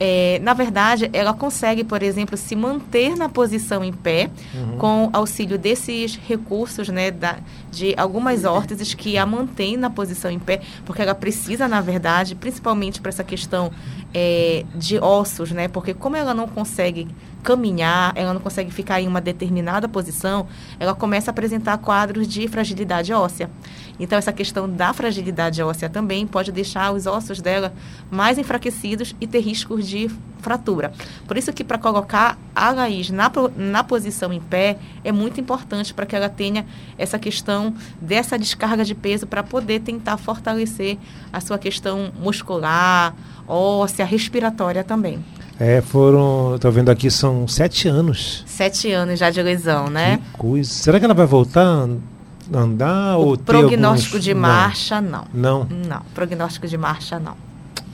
[0.05, 4.77] é, na verdade, ela consegue, por exemplo, se manter na posição em pé Uhum.
[4.77, 7.37] com auxílio desses recursos, né, da,
[7.71, 12.35] de algumas órteses que a mantêm na posição em pé, porque ela precisa, na verdade,
[12.35, 13.71] principalmente para essa questão
[14.13, 17.07] é, de ossos, né, porque como ela não consegue
[17.43, 20.47] caminhar, ela não consegue ficar em uma determinada posição,
[20.79, 23.51] ela começa a apresentar quadros de fragilidade óssea.
[23.99, 27.73] Então, essa questão da fragilidade óssea também pode deixar os ossos dela
[28.11, 30.93] mais enfraquecidos e ter riscos de fratura.
[31.27, 35.95] Por isso que para colocar a Laís na, na posição em pé é muito importante
[35.95, 36.67] para que ela tenha
[36.99, 40.99] essa questão dessa descarga de peso para poder tentar fortalecer
[41.33, 43.15] a sua questão muscular,
[43.47, 45.23] óssea, respiratória também.
[45.59, 46.57] É, foram.
[46.61, 48.43] Tô vendo aqui, são sete anos.
[48.47, 50.17] Sete anos já de lesão, né?
[50.33, 50.71] Que coisa.
[50.71, 55.25] Será que ela vai voltar a andar ou O ter prognóstico alguns- de marcha, não.
[55.33, 55.65] Não.
[55.89, 57.35] Não, prognóstico de marcha, não.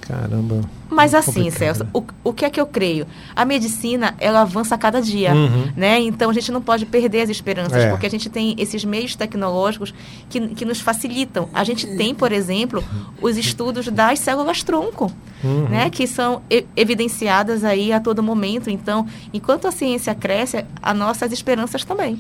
[0.01, 0.61] Caramba.
[0.91, 1.91] Mas assim, Complicado, Celso, né?
[1.93, 3.07] o, o que é que eu creio?
[3.37, 5.69] A medicina, ela avança a cada dia, Uhum.
[5.77, 6.01] né?
[6.01, 7.91] Então, a gente não pode perder as esperanças, É.
[7.91, 9.93] porque a gente tem esses meios tecnológicos
[10.31, 11.49] que, que nos facilitam.
[11.53, 12.83] A gente tem, por exemplo,
[13.21, 15.13] os estudos das células-tronco,
[15.45, 15.69] Uhum.
[15.69, 15.91] né?
[15.91, 18.71] Que são e- evidenciadas aí a todo momento.
[18.71, 22.19] Então, enquanto a ciência cresce, as nossas esperanças também.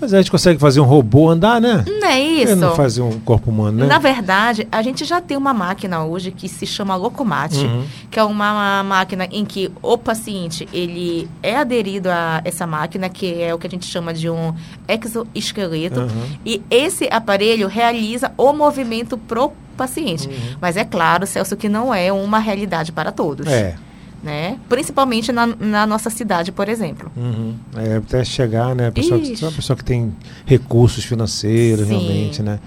[0.00, 1.84] Mas a gente consegue fazer um robô andar, né?
[1.86, 2.56] Não é isso?
[2.56, 3.86] não fazer um corpo humano, né?
[3.86, 7.84] Na verdade, a gente já tem uma máquina hoje que se chama Locomate, Uhum.
[8.10, 13.42] Que é uma, máquina em que o paciente ele é aderido a essa máquina, que
[13.42, 14.54] é o que a gente chama de um
[14.88, 16.26] exoesqueleto, Uhum.
[16.44, 20.28] e esse aparelho realiza o movimento pro paciente.
[20.28, 20.56] Uhum.
[20.60, 23.46] Mas é claro, Celso, que não é uma realidade para todos.
[23.46, 23.74] É.
[24.22, 24.58] Né?
[24.68, 27.12] Principalmente na, na nossa cidade, por exemplo.
[27.16, 27.54] Uhum.
[27.76, 28.88] É, até chegar, né?
[28.88, 30.12] A pessoa, que- pessoa que tem
[30.44, 31.90] recursos financeiros, Sim.
[31.98, 32.58] realmente, né?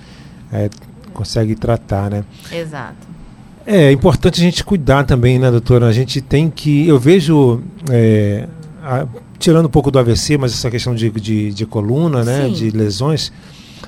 [0.53, 0.69] É,
[1.13, 2.23] consegue tratar, né?
[2.51, 2.95] Exato.
[3.71, 5.85] É importante a gente cuidar também, né, doutora?
[5.87, 6.87] A gente tem que.
[6.87, 7.61] Eu vejo.
[7.91, 8.47] é,
[8.83, 9.05] a-
[9.37, 12.45] tirando um pouco do AVC, mas essa questão de, de, de coluna, né?
[12.45, 12.53] Sim.
[12.53, 13.31] De lesões.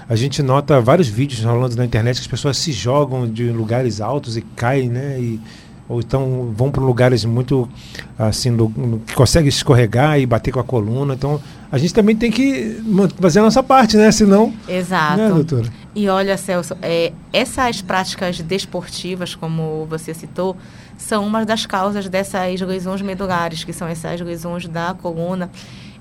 [0.07, 3.99] A gente nota vários vídeos rolando na internet que as pessoas se jogam de lugares
[4.01, 5.17] altos e caem, né?
[5.19, 5.39] E,
[5.91, 7.67] ou então vão para lugares muito
[8.17, 11.13] assim, no- que conseguem escorregar e bater com a coluna.
[11.13, 12.81] Então a gente também tem que
[13.19, 14.11] fazer a nossa parte, né?
[14.11, 14.53] Senão.
[14.67, 15.17] Exato.
[15.17, 15.69] Né, doutora?
[15.93, 20.55] E olha, Celso, é, essas práticas desportivas, como você citou,
[20.97, 25.49] são uma das causas dessas lesões medulares, que são essas lesões da coluna.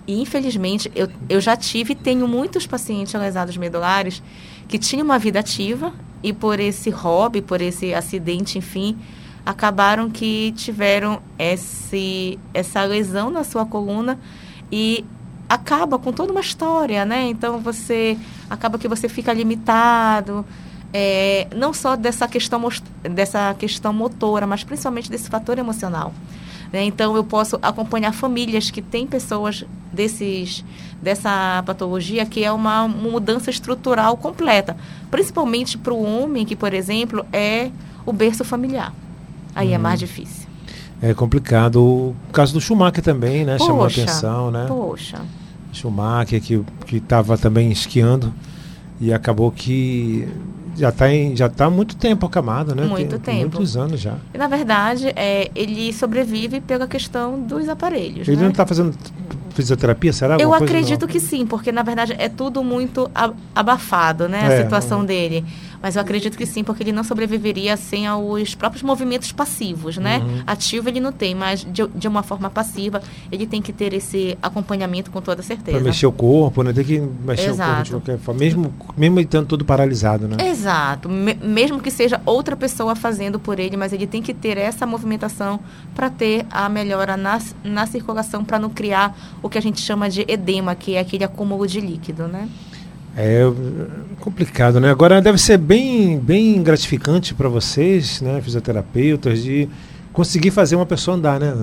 [0.06, 4.22] E, infelizmente, eu, eu já tive e tenho muitos pacientes lesados medulares
[4.68, 8.96] que tinham uma vida ativa e por esse hobby, por esse acidente, enfim,
[9.44, 14.18] acabaram que tiveram esse, essa lesão na sua coluna
[14.70, 15.04] e
[15.48, 17.28] acaba com toda uma história, né?
[17.28, 18.16] Então você
[18.48, 20.44] acaba que você fica limitado,
[20.92, 22.68] é, não só dessa questão
[23.02, 26.12] dessa questão motora, mas principalmente desse fator emocional.
[26.72, 26.84] Né?
[26.84, 30.64] Então eu posso acompanhar famílias que têm pessoas desses
[31.02, 34.76] dessa patologia que é uma mudança estrutural completa,
[35.10, 37.70] principalmente para o homem que, por exemplo, é
[38.06, 38.92] o berço familiar.
[39.54, 39.74] Aí hum.
[39.74, 40.48] é mais difícil.
[41.02, 41.82] É complicado.
[41.82, 43.56] O caso do Schumacher também, né?
[43.56, 44.66] Poxa, Chamou a atenção, né?
[44.68, 45.18] Poxa.
[45.72, 48.34] Schumacher que que estava também esquiando
[49.00, 50.28] e acabou que
[50.76, 52.84] já está já tá há muito tempo acamado, né?
[52.84, 53.56] Muito Tem, tempo.
[53.56, 54.14] Muitos anos já.
[54.34, 58.28] E, na verdade, é, ele sobrevive pela questão dos aparelhos.
[58.28, 58.42] Ele né?
[58.44, 58.94] não está fazendo
[59.54, 60.36] fisioterapia, será?
[60.38, 63.10] Eu acredito que sim, porque na verdade é tudo muito
[63.54, 64.40] abafado, né?
[64.42, 65.44] A é, situação dele.
[65.82, 70.18] Mas eu acredito que sim, porque ele não sobreviveria sem os próprios movimentos passivos, né?
[70.18, 70.42] Uhum.
[70.46, 74.36] Ativo ele não tem, mas de, de, uma forma passiva ele tem que ter esse
[74.42, 75.78] acompanhamento com toda certeza.
[75.78, 76.72] Para mexer o corpo, né?
[76.72, 77.70] Tem que mexer Exato.
[77.70, 80.36] o corpo de qualquer forma, mesmo, mesmo estando todo paralisado, né?
[80.48, 81.08] Exato.
[81.08, 84.86] Me, mesmo que seja outra pessoa fazendo por ele, mas ele tem que ter essa
[84.86, 85.60] movimentação
[85.94, 90.10] para ter a melhora na, na circulação, para não criar o que a gente chama
[90.10, 92.48] de edema, que é aquele acúmulo de líquido, né?
[93.16, 93.42] É
[94.20, 94.90] complicado, né?
[94.90, 99.68] Agora deve ser bem, bem gratificante para vocês, né, fisioterapeutas, de
[100.12, 101.54] conseguir fazer uma pessoa andar, né?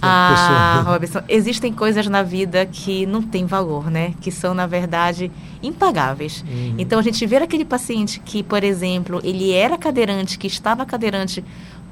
[0.00, 0.92] Ah, pessoa...
[0.92, 4.14] Robson, existem coisas na vida que não têm valor, né?
[4.20, 5.30] Que são, na verdade,
[5.62, 6.44] impagáveis.
[6.46, 6.74] Uhum.
[6.78, 11.42] Então, a gente ver aquele paciente que, por exemplo, ele era cadeirante, que estava cadeirante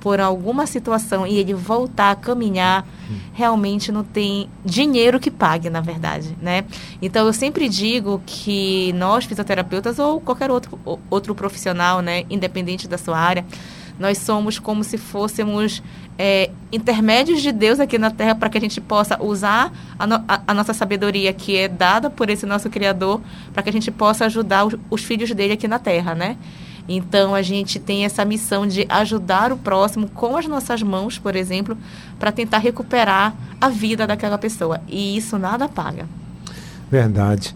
[0.04, 2.86] por alguma situação e ele voltar a caminhar,
[3.32, 6.66] realmente não tem dinheiro que pague, na verdade, né?
[7.00, 12.98] Então eu sempre digo que nós fisioterapeutas ou qualquer outro outro profissional, né, independente da
[12.98, 13.46] sua área,
[13.98, 15.82] nós somos como se fôssemos
[16.18, 20.16] é, intermédios de Deus aqui na Terra para que a gente possa usar a, no,
[20.28, 23.22] a, a, nossa sabedoria que é dada por esse nosso Criador
[23.54, 26.36] para que a gente possa ajudar os, os filhos dele aqui na Terra, né?
[26.88, 31.34] Então a gente tem essa missão de ajudar o próximo com as nossas mãos, por
[31.34, 31.76] exemplo,
[32.18, 34.80] para tentar recuperar a vida daquela pessoa.
[34.88, 36.06] E isso nada paga.
[36.90, 37.54] Verdade.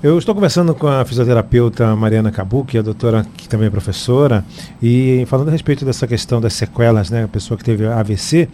[0.00, 3.70] Eu estou conversando com a fisioterapeuta Mariana Cabu, que é a doutora, que também é
[3.70, 4.44] professora,
[4.80, 7.24] e falando a respeito dessa questão das sequelas, né?
[7.24, 8.48] A pessoa que teve AVC,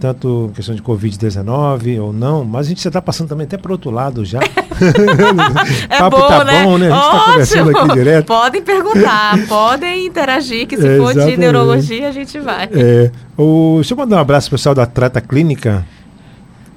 [0.00, 3.70] tanto questão de Covid-19 ou não, mas a gente já está passando também até para
[3.70, 4.38] o outro lado já.
[5.90, 6.62] é Papo bom, tá né?
[6.62, 6.90] bom, né?
[6.90, 8.26] A gente está conversando aqui direto.
[8.26, 12.68] Podem perguntar, podem interagir, que se é, for de neurologia a gente vai.
[12.72, 15.84] É, o, deixa eu mandar um abraço pessoal da Trata Clínica,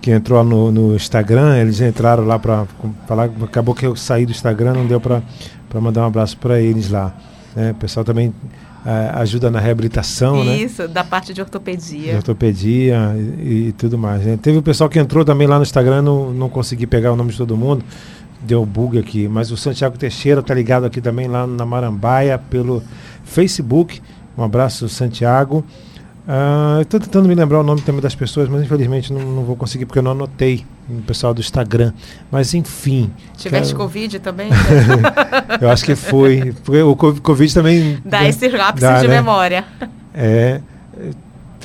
[0.02, 2.66] que entrou no, no Instagram, eles entraram lá para
[3.08, 5.22] falar, acabou que eu saí do Instagram, não deu para
[5.80, 7.14] mandar um abraço para eles lá.
[7.56, 7.72] Né?
[7.72, 8.34] O pessoal também
[9.14, 10.58] ajuda na reabilitação, né?
[10.58, 10.88] Isso, né?
[10.88, 12.12] da parte de ortopedia.
[12.12, 14.24] De ortopedia e, e tudo mais.
[14.26, 14.40] Né?
[14.42, 17.32] Teve o pessoal que entrou também lá no Instagram, não, não consegui pegar o nome
[17.32, 17.84] de todo mundo,
[18.42, 19.28] deu bug aqui.
[19.28, 22.82] Mas o Santiago Teixeira tá ligado aqui também lá na Marambaia pelo
[23.24, 24.02] Facebook.
[24.38, 25.64] Um abraço, Santiago.
[26.28, 29.56] Uh, Estou tentando me lembrar o nome também das pessoas, mas infelizmente não, não vou
[29.56, 31.94] conseguir porque eu não anotei o pessoal do Instagram.
[32.32, 33.12] Mas enfim.
[33.36, 33.84] Tiveste quero...
[33.84, 34.50] Covid também?
[35.60, 36.54] eu acho que foi.
[36.64, 37.98] Porque o Covid também.
[38.06, 39.16] Dá esse lápis de né?
[39.16, 39.66] memória.
[40.14, 40.62] É,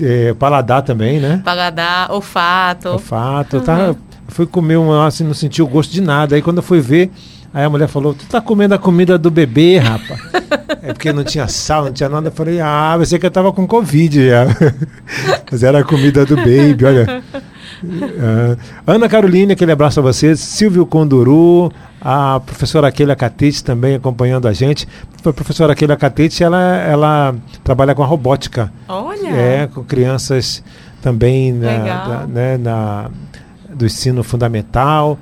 [0.00, 1.42] é, Paladar também, né?
[1.44, 2.88] Paladar, olfato.
[2.90, 3.58] Olfato.
[3.58, 3.62] Uhum.
[3.62, 3.94] Tá,
[4.28, 6.34] fui comer um, assim, não senti o gosto de nada.
[6.34, 7.10] Aí quando eu fui ver,
[7.56, 10.20] Aí a mulher falou: Tu tá comendo a comida do bebê, rapaz?
[10.82, 12.28] é porque não tinha sal, não tinha nada.
[12.28, 14.44] Eu falei: Ah, pensei que eu tava com Covid já.
[15.50, 17.22] Mas era a comida do baby, olha.
[17.82, 20.36] Uh, Ana Carolina, aquele abraço a você.
[20.36, 24.86] Silvio Conduru, a professora Keila Catete também acompanhando a gente.
[25.24, 28.70] A professora Keila Catete, ela, ela trabalha com a robótica.
[28.86, 29.30] Olha!
[29.30, 30.62] É, com crianças
[31.00, 33.10] também na, na, né, na,
[33.70, 35.18] do ensino fundamental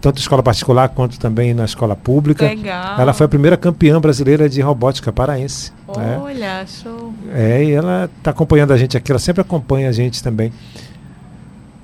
[0.00, 2.46] tanto escola particular quanto também na escola pública.
[2.46, 3.00] Legal.
[3.00, 5.72] Ela foi a primeira campeã brasileira de robótica paraense.
[5.96, 6.18] Né?
[6.20, 6.66] Olha, né?
[6.66, 7.12] show.
[7.32, 10.52] É, e ela está acompanhando a gente aqui, ela sempre acompanha a gente também.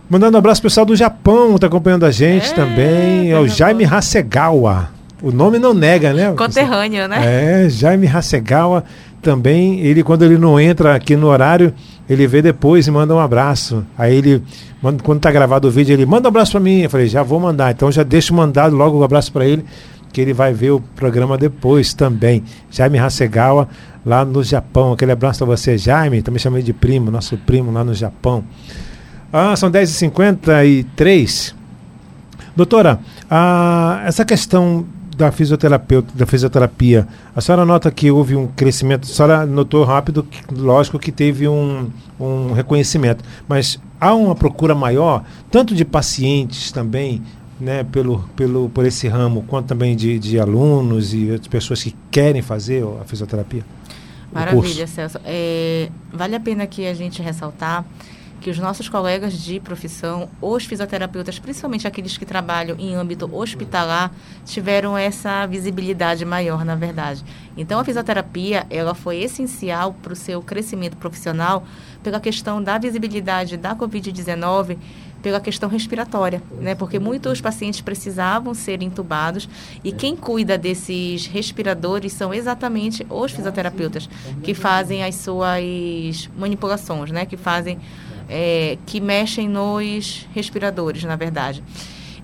[0.09, 3.31] Mandando um abraço pessoal do Japão, está acompanhando a gente é, também.
[3.31, 4.91] É o Jaime Hasegawa.
[5.23, 6.33] O nome não nega, né?
[6.33, 7.67] Conterrâneo, né?
[7.67, 8.83] É, Jaime Hasegawa
[9.23, 9.81] também.
[9.81, 11.73] Ele, quando ele não entra aqui no horário,
[12.11, 13.87] ele vê depois e manda um abraço.
[13.97, 14.43] Aí ele,
[15.05, 16.81] quando está gravado o vídeo, ele manda um abraço para mim.
[16.81, 17.71] Eu falei, já vou mandar.
[17.71, 19.65] Então já deixo mandado logo o um abraço para ele,
[20.13, 22.43] que ele vai ver o programa depois também.
[22.69, 23.69] Jaime Hasegawa,
[24.05, 24.93] lá no Japão.
[24.93, 26.21] Aquele abraço para você, Jaime.
[26.21, 28.43] Também chamei de primo, nosso primo lá no Japão.
[29.33, 31.55] Ah, são 10h53.
[32.57, 32.99] Doutora,
[33.31, 34.85] ah, essa questão
[35.21, 37.07] da fisioterapeuta, da fisioterapia,
[37.37, 41.47] a senhora nota que houve um crescimento, a senhora notou rápido, que, lógico que teve
[41.47, 47.21] um, um reconhecimento, mas há uma procura maior, tanto de pacientes também,
[47.61, 51.95] né, pelo, pelo, por esse ramo, quanto também de, de alunos e outras pessoas que
[52.11, 53.63] querem fazer a fisioterapia?
[54.33, 54.87] Maravilha.
[54.87, 55.21] Celso.
[55.23, 57.85] É, vale a pena aqui a gente ressaltar
[58.41, 64.11] que os nossos colegas de profissão, os fisioterapeutas, principalmente aqueles que trabalham em âmbito hospitalar,
[64.45, 67.23] tiveram essa visibilidade maior, na verdade.
[67.57, 71.65] Então, a fisioterapia, ela foi essencial para o seu crescimento profissional
[72.03, 74.79] pela questão da visibilidade da Covid-19,
[75.23, 76.75] pela questão respiratória, né?
[76.75, 79.47] Porque muitos pacientes precisavam ser entubados
[79.85, 84.09] e quem cuida desses respiradores são exatamente os fisioterapeutas
[84.43, 87.27] que fazem as suas manipulações, né?
[87.27, 87.79] Que fazem
[88.31, 91.63] é, que mexem nos respiradores, na verdade.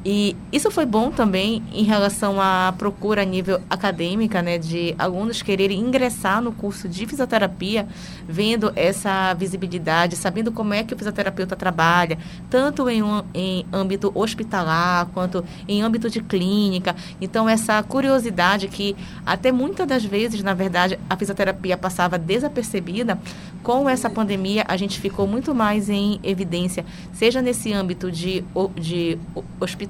[0.08, 5.42] E isso foi bom também em relação à procura a nível acadêmica, né, de alunos
[5.42, 7.88] quererem ingressar no curso de fisioterapia,
[8.28, 14.12] vendo essa visibilidade, sabendo como é que o fisioterapeuta trabalha, tanto em, um, em âmbito
[14.14, 16.94] hospitalar quanto em âmbito de clínica.
[17.20, 18.94] Então, essa curiosidade que
[19.26, 23.18] até muitas das vezes, na verdade, a fisioterapia passava desapercebida,
[23.60, 28.44] com essa pandemia a gente ficou muito mais em evidência, seja nesse âmbito de,
[28.76, 29.42] de ho-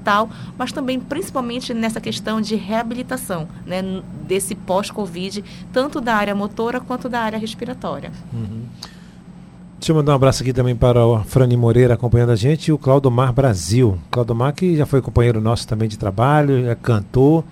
[0.07, 3.81] hospital, mas também principalmente nessa questão de reabilitação, né,
[4.25, 5.43] desse pós-Covid,
[5.73, 8.11] tanto da área motora quanto da área respiratória.
[9.79, 12.71] Deixa eu mandar um abraço aqui também para o Frani Moreira acompanhando a gente e
[12.71, 13.99] o Claudomar Brasil.
[14.09, 17.43] Claudomar que já foi companheiro nosso também de trabalho, é cantor.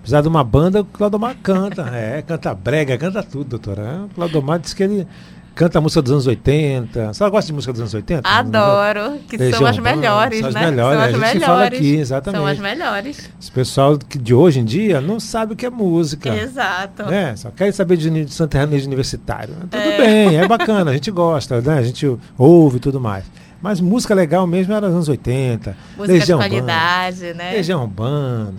[0.00, 1.84] Precisar de uma banda, o Claudomar canta.
[1.92, 3.82] É, canta brega, canta tudo, doutora.
[3.82, 5.06] É, O Claudomar disse que ele
[5.56, 7.14] canta música dos anos 80.
[7.14, 8.28] Você gosta de música dos anos 80?
[8.28, 10.70] Adoro, que Legião são as melhores, são as né?
[10.70, 11.44] melhores, São as melhores.
[11.46, 12.38] fala aqui, exatamente.
[12.40, 13.30] São as melhores.
[13.40, 16.28] Esse pessoal de hoje em dia não sabe o que é música.
[16.36, 17.04] Exato.
[17.06, 17.34] né?
[17.34, 19.54] Só querem saber de, de sertanejo universitário.
[19.70, 19.96] Tudo É.
[19.98, 21.78] bem, é bacana, a gente gosta, né?
[21.78, 22.06] A gente
[22.38, 23.24] ouve e tudo mais.
[23.60, 25.74] Mas música legal mesmo era nos anos 80.
[25.96, 27.52] Música Legião de qualidade, Urbana, né?
[27.52, 28.54] Legião Urbana.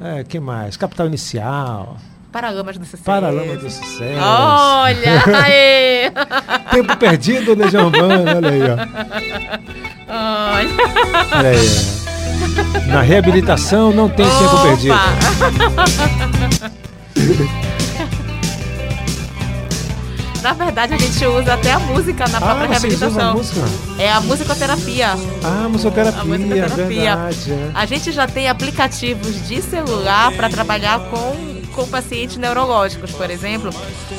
[0.00, 0.76] É, que mais?
[0.76, 1.98] Capital Inicial.
[2.32, 3.04] Paralamas do sucesso.
[3.04, 4.20] Paralamas do Sucesso.
[4.20, 6.10] Olha, aê!
[6.70, 8.36] Tempo Perdido, Legião Urbana.
[8.36, 8.76] Olha aí, ó.
[10.54, 11.38] Olha.
[11.38, 11.68] Olha aí,
[12.84, 12.88] ó.
[12.92, 14.62] Na reabilitação não tem tempo Opa!
[14.62, 14.94] perdido.
[20.42, 23.34] Na verdade, a gente usa até a música na Ah, própria vocês usam a reabilitação.
[23.34, 24.02] música?
[24.02, 25.08] É a musicoterapia.
[25.42, 27.16] Ah, musicoterapia, A musicoterapia.
[27.16, 27.52] verdade.
[27.52, 27.70] é.
[27.74, 33.70] A gente já tem aplicativos de celular para trabalhar com, com pacientes neurológicos, por exemplo.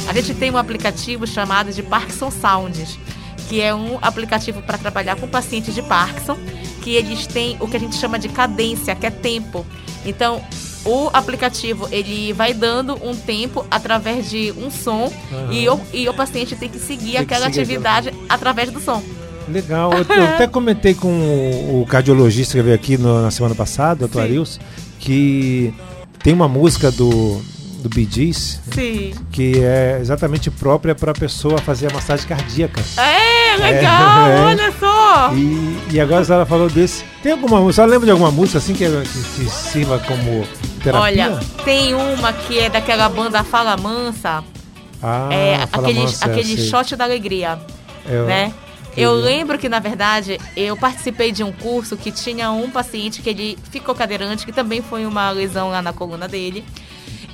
[0.08, 2.98] A gente tem um aplicativo chamado de Parkinson Sounds,
[3.50, 6.38] que é um aplicativo para trabalhar com pacientes de Parkinson,
[6.82, 9.66] que eles têm o que a gente chama de cadência, que é tempo.
[10.06, 10.42] Então,
[10.86, 15.52] o aplicativo ele vai dando um tempo através de um som Aham.
[15.52, 18.80] e, o, e o paciente tem que seguir Tem que aquela seguir atividade através do
[18.80, 19.04] som.
[19.50, 19.92] Legal.
[19.92, 24.00] Eu, eu até comentei com o, o cardiologista que veio aqui no- na semana passada,
[24.02, 24.26] doutor Sim.
[24.30, 24.60] Arilson,
[25.00, 25.74] que
[26.24, 27.42] tem uma música do,
[27.82, 29.14] do Bee Gees Sim.
[29.32, 32.82] que é exatamente própria para a pessoa fazer a massagem cardíaca.
[32.98, 34.42] É, legal, É, é.
[34.42, 35.34] olha só.
[35.34, 37.04] E, e agora a senhora falou desse.
[37.24, 37.74] Tem alguma música?
[37.76, 40.46] Senhora lembra de alguma música assim que, que, que sirva como
[40.84, 41.02] terapia?
[41.02, 44.44] Olha, tem uma que é daquela banda Fala Mansa,
[45.02, 47.60] ah, é Fala aquele, Mansa, aquele shot da alegria,
[48.08, 48.54] Eu- né?
[49.04, 53.30] Eu- lembro que, na verdade, eu participei de um curso que tinha um paciente que
[53.30, 56.64] ele ficou cadeirante, que também foi uma lesão lá na coluna dele.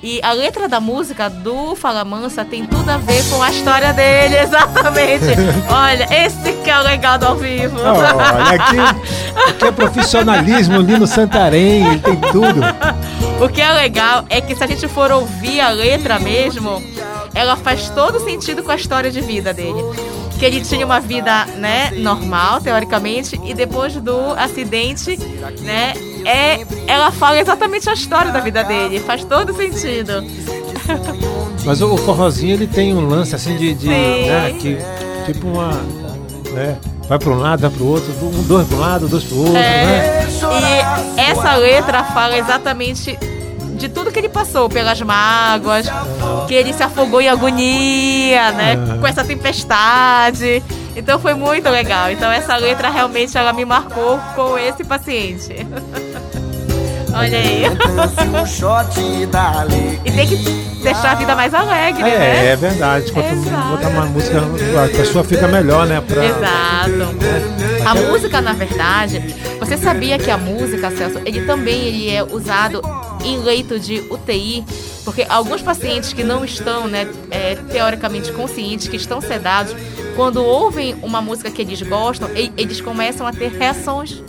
[0.04, 3.92] E a letra da música do Fala Mansa tem tudo a ver com a história
[3.92, 5.26] dele, exatamente.
[5.68, 7.76] Olha, esse que é o legal do ao vivo.
[7.80, 8.10] Olha,
[8.62, 8.78] aqui,
[9.50, 12.62] aqui é profissionalismo, Nino Santarém, ele tem tudo.
[13.44, 16.84] O que é legal é que se a gente for ouvir a letra mesmo,
[17.34, 19.82] ela faz todo sentido com a história de vida dele.
[20.38, 25.18] Que ele tinha uma vida, né, normal, teoricamente, e depois do acidente,
[25.62, 25.94] né,
[26.26, 29.00] é, ela fala exatamente a história da vida dele.
[29.00, 30.24] Faz todo sentido.
[31.66, 34.78] Mas o, forrozinho ele tem um lance assim de, de né, que
[35.26, 35.72] tipo uma,
[36.52, 36.78] né,
[37.08, 39.36] vai para um lado, vai para o outro, um, dois para um lado, dois para
[39.36, 40.24] o outro, né?
[40.24, 40.28] É,
[41.18, 43.18] e essa letra fala exatamente
[43.76, 45.88] de tudo que ele passou, pelas mágoas,
[46.48, 48.74] que ele se afogou em agonia, né?
[48.76, 49.00] Aham.
[49.00, 50.64] Com essa tempestade.
[50.96, 52.10] Então foi muito legal.
[52.12, 55.56] Então essa letra realmente ela me marcou com esse paciente.
[57.18, 57.64] Olha aí.
[60.04, 60.36] E tem que
[60.84, 62.46] deixar a vida mais alegre, É, né?
[62.48, 63.12] é verdade.
[63.12, 63.68] Quanto Exato.
[63.70, 64.38] botar uma música,
[64.84, 66.02] a pessoa fica melhor, né?
[66.06, 67.16] Pra, Exato.
[67.86, 72.82] A música, na verdade, você sabia que a música, Celso, ele também ele é usado
[73.26, 74.64] em leito de UTI,
[75.04, 79.76] porque alguns pacientes que não estão, né, é, teoricamente conscientes, que estão sedados,
[80.16, 84.24] quando ouvem uma música que eles gostam, eles começam a ter reações.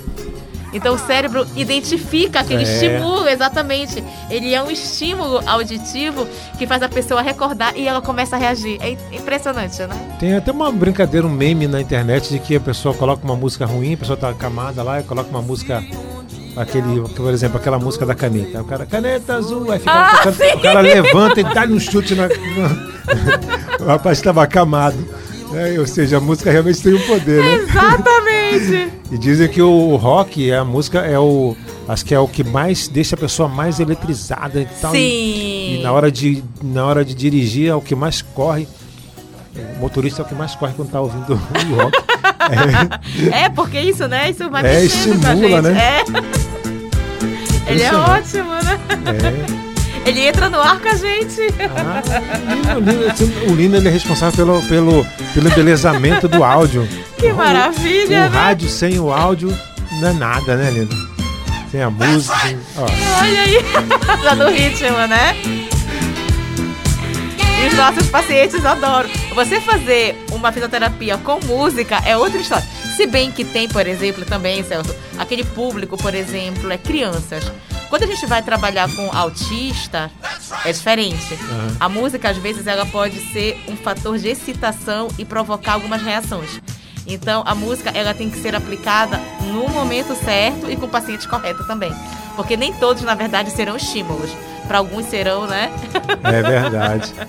[0.72, 2.70] Então o cérebro identifica aquele É.
[2.70, 4.02] estímulo, exatamente.
[4.28, 6.26] Ele é um estímulo auditivo
[6.58, 8.76] que faz a pessoa recordar e ela começa a reagir.
[8.82, 9.96] É impressionante, né?
[10.18, 13.64] Tem até uma brincadeira, um meme na internet de que a pessoa coloca uma música
[13.64, 15.82] ruim, a pessoa tá acamada lá e coloca uma música.
[16.56, 18.62] Aquele, por exemplo, aquela música da caneta.
[18.62, 22.14] O cara, caneta azul, aí fica Ah, tocando, o cara levanta e dá um chute
[22.14, 22.28] na.
[23.80, 24.96] o rapaz estava acamado.
[25.52, 25.78] né?
[25.78, 27.54] Ou seja, a música realmente tem um poder, né?
[27.54, 28.92] Exatamente.
[29.08, 31.56] E dizem que o rock, a música é o.
[31.88, 34.90] Acho que é o que mais deixa a pessoa mais eletrizada e tal.
[34.90, 34.98] Sim.
[34.98, 38.66] E, e na hora de, na hora de dirigir é o que mais corre.
[39.76, 41.96] O motorista é o que mais corre quando tá ouvindo o rock.
[43.32, 44.30] É, porque isso, né?
[44.30, 45.62] Isso vai É, estimula, gente.
[45.62, 45.80] né?
[46.00, 46.04] É.
[47.66, 48.78] Ele é ótimo, né?
[50.04, 50.08] É.
[50.08, 51.40] Ele entra no ar com a gente.
[51.76, 56.88] Ah, o Lino, o Lino ele é responsável pelo, pelo, pelo embelezamento do áudio.
[57.16, 58.38] Que maravilha, O, né?
[58.38, 59.48] rádio sem o áudio
[60.00, 60.90] não é nada, né, Lino?
[61.72, 62.36] Sem a música.
[62.76, 62.82] ó.
[63.22, 63.56] Olha aí.
[64.22, 65.34] Tá no ritmo, né?
[67.62, 69.08] E os nossos pacientes adoram.
[69.34, 72.64] Você fazer uma fisioterapia com música é outra história.
[72.96, 77.44] Se bem que tem, por exemplo, também, Celso, aquele público, por exemplo, é crianças.
[77.90, 80.10] Quando a gente vai trabalhar com autista,
[80.64, 81.34] é diferente.
[81.34, 81.76] Aham.
[81.78, 86.60] A música, às vezes, ela pode ser um fator de excitação e provocar algumas reações.
[87.06, 89.20] Então, a música, ela tem que ser aplicada
[89.52, 91.92] no momento certo e com o paciente correto também.
[92.34, 94.30] Porque nem todos, na verdade, serão estímulos.
[94.66, 95.70] Para alguns serão, né?
[96.24, 97.12] É verdade.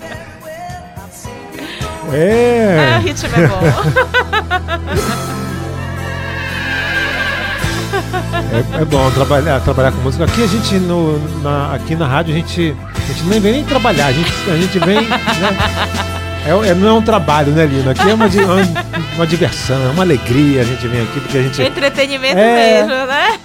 [2.10, 2.96] É, É.
[2.96, 3.60] o ritmo é bom.
[8.52, 10.24] É, é bom trabalhar, trabalhar com música.
[10.24, 13.64] Aqui a gente, no, na, aqui na rádio, a gente, a gente nem vem nem
[13.64, 15.02] trabalhar, a gente, a gente vem.
[15.02, 15.18] Né,
[16.46, 17.90] é, é- não é um trabalho, né, Lino?
[17.90, 18.84] Aqui é uma, uma,
[19.16, 22.82] uma diversão, é uma alegria a gente vem aqui, porque a gente Entretenimento É.
[22.82, 23.38] mesmo, né?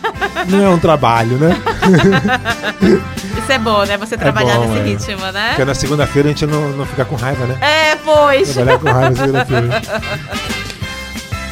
[0.47, 1.55] não é um trabalho, né?
[3.43, 3.97] Isso é bom, né?
[3.97, 4.83] Você trabalhar bom, nesse é.
[4.83, 5.49] ritmo, né?
[5.49, 7.57] Porque na segunda-feira a gente não, não fica com raiva, né?
[7.59, 8.53] É, pois.
[8.53, 9.81] Trabalhar com raiva na segunda-feira.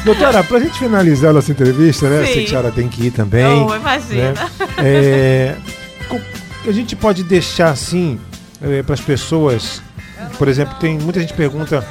[0.04, 2.24] Doutora, pra gente finalizar a nossa entrevista, né?
[2.24, 2.38] Sei Sim.
[2.40, 3.44] que a senhora tem que ir também.
[3.44, 4.32] Oh, imagina.
[4.32, 4.36] né?
[4.78, 5.56] É,
[6.66, 8.18] a gente pode deixar assim
[8.84, 9.82] para as pessoas,
[10.38, 11.84] por exemplo, tem muita gente pergunta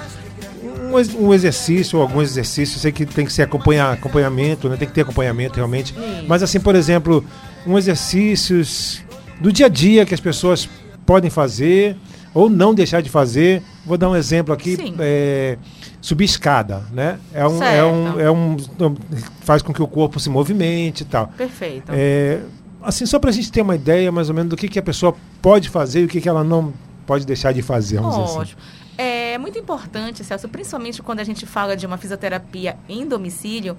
[0.63, 4.75] um, um exercício ou alguns exercícios, eu sei que tem que ser acompanhamento, né?
[4.75, 5.93] Tem que ter acompanhamento realmente.
[5.93, 6.25] Sim.
[6.27, 7.23] Mas assim, por exemplo,
[7.65, 9.01] um exercícios
[9.39, 10.67] do dia a dia que as pessoas
[11.05, 11.95] podem fazer
[12.33, 13.61] ou não deixar de fazer.
[13.85, 14.77] Vou dar um exemplo aqui.
[14.99, 15.57] É,
[16.01, 17.19] subir escada, né?
[17.33, 17.87] É um, é Certo.
[17.87, 18.57] um, é um,
[19.41, 21.27] faz com que o corpo se movimente e tal.
[21.27, 21.91] Perfeito.
[21.93, 22.39] É,
[22.81, 24.83] assim, só para a gente ter uma ideia mais ou menos do que, que a
[24.83, 26.73] pessoa pode fazer e o que, que ela não
[27.05, 28.55] pode deixar de fazer, vamos dizer assim.
[28.97, 33.75] É muito importante, Celso, principalmente quando a gente fala de uma fisioterapia em domicílio,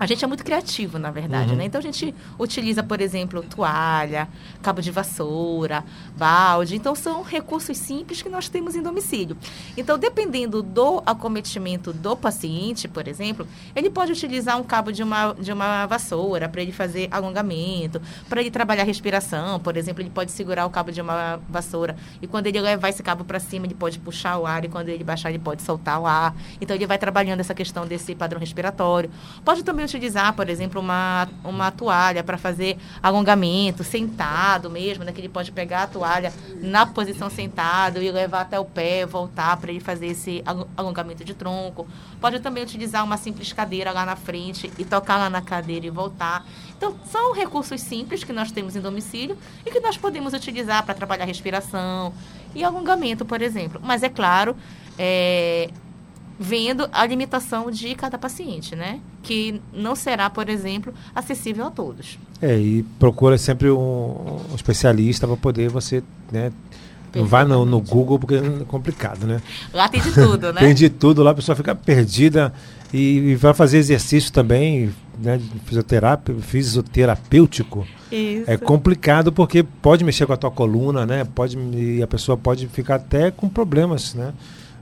[0.00, 1.56] a gente é muito criativo, na verdade, Uhum.
[1.56, 1.64] né?
[1.64, 4.28] Então a gente utiliza, por exemplo, toalha,
[4.62, 5.84] cabo de vassoura,
[6.16, 6.76] balde.
[6.76, 9.36] Então são recursos simples que nós temos em domicílio.
[9.76, 15.32] Então, dependendo do acometimento do paciente, por exemplo, ele pode utilizar um cabo de uma,
[15.34, 20.30] de uma vassoura para ele fazer alongamento, para ele trabalhar respiração, por exemplo, ele pode
[20.30, 23.74] segurar o cabo de uma vassoura e quando ele levar esse cabo para cima, ele
[23.74, 26.34] pode puxar o ar e quando ele baixar, ele pode soltar o ar.
[26.60, 29.10] Então ele vai trabalhando essa questão desse padrão respiratório.
[29.44, 35.12] Pode também utilizar, por exemplo, uma, uma toalha para fazer alongamento, sentado mesmo, né?
[35.12, 39.56] Que ele pode pegar a toalha na posição sentado e levar até o pé, voltar
[39.56, 41.86] para ele fazer esse alon- alongamento de tronco.
[42.20, 45.90] Pode também utilizar uma simples cadeira lá na frente e tocar lá na cadeira e
[45.90, 46.46] voltar.
[46.76, 49.36] Então, são recursos simples que nós temos em domicílio
[49.66, 52.12] e que nós podemos utilizar para trabalhar respiração
[52.54, 53.80] e alongamento, por exemplo.
[53.82, 54.56] Mas é claro,
[54.98, 55.70] é,
[56.38, 59.00] vendo a limitação de cada paciente, né?
[59.22, 62.18] Que não será, por exemplo, acessível a todos.
[62.40, 66.52] É, e procura sempre um, um especialista para poder você, né?
[67.14, 69.40] Não vai no, no Google porque é complicado, né?
[69.72, 70.60] Lá tem de tudo, né?
[70.60, 72.52] Tem de tudo lá, a pessoa fica perdida
[72.92, 75.40] e, e vai fazer exercício também, né?
[75.64, 77.86] Fisioterapia, fisioterapêutico.
[78.12, 78.50] Isso.
[78.50, 81.26] É complicado porque pode mexer com a tua coluna, né?
[81.34, 84.32] Pode, e a pessoa pode ficar até com problemas, né?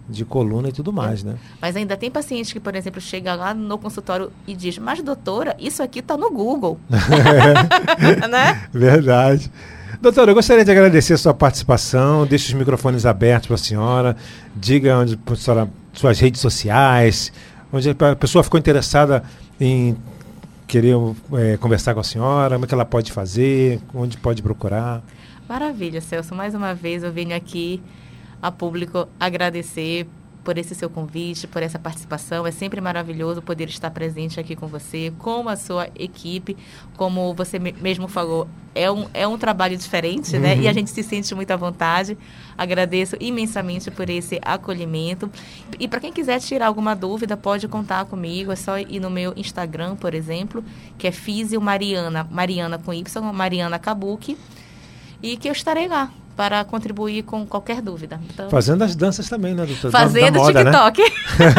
[0.09, 1.35] De coluna e tudo mais, né?
[1.61, 5.57] Mas ainda tem paciente que, por exemplo, chega lá no consultório e diz, mas doutora,
[5.59, 6.79] isso aqui está no Google.
[8.31, 8.69] né?
[8.73, 9.51] Verdade.
[10.01, 12.27] Doutora, eu gostaria de agradecer a sua participação.
[12.27, 14.17] Deixe os microfones abertos para a senhora.
[14.55, 17.33] Diga onde a senhora, suas redes sociais,
[17.73, 19.23] onde a pessoa ficou interessada
[19.59, 19.97] em
[20.67, 20.97] querer
[21.35, 25.03] eh, conversar com a senhora, como é que ela pode fazer, onde pode procurar.
[25.49, 26.35] Maravilha, Celso.
[26.35, 27.81] Mais uma vez eu venho aqui
[28.43, 30.07] a público agradecer
[30.45, 32.47] por esse seu convite, por essa participação.
[32.47, 36.57] É sempre maravilhoso poder estar presente aqui com você, com a sua equipe.
[36.97, 40.57] Como você me- mesmo falou, é um, é um trabalho diferente, né?
[40.57, 42.17] E a gente se sente muito à vontade.
[42.57, 45.29] Agradeço imensamente por esse acolhimento.
[45.81, 48.53] E para quem quiser tirar alguma dúvida, pode contar comigo.
[48.53, 50.63] É só ir no meu Instagram, por exemplo,
[50.97, 54.39] que é Físio Mariana, Mariana com Y, Mariana Kabuki.
[55.21, 58.21] E que eu estarei lá para contribuir com qualquer dúvida.
[58.33, 59.91] Então, Fazendo as danças também, né, doutora?
[59.91, 60.71] Fazendo da moda, né?
[60.71, 61.03] TikTok.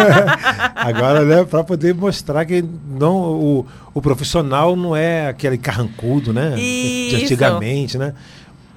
[0.76, 6.52] Agora, né, para poder mostrar que não, o, o profissional não é aquele carrancudo, né?
[6.52, 7.24] De Isso.
[7.24, 8.14] antigamente, né?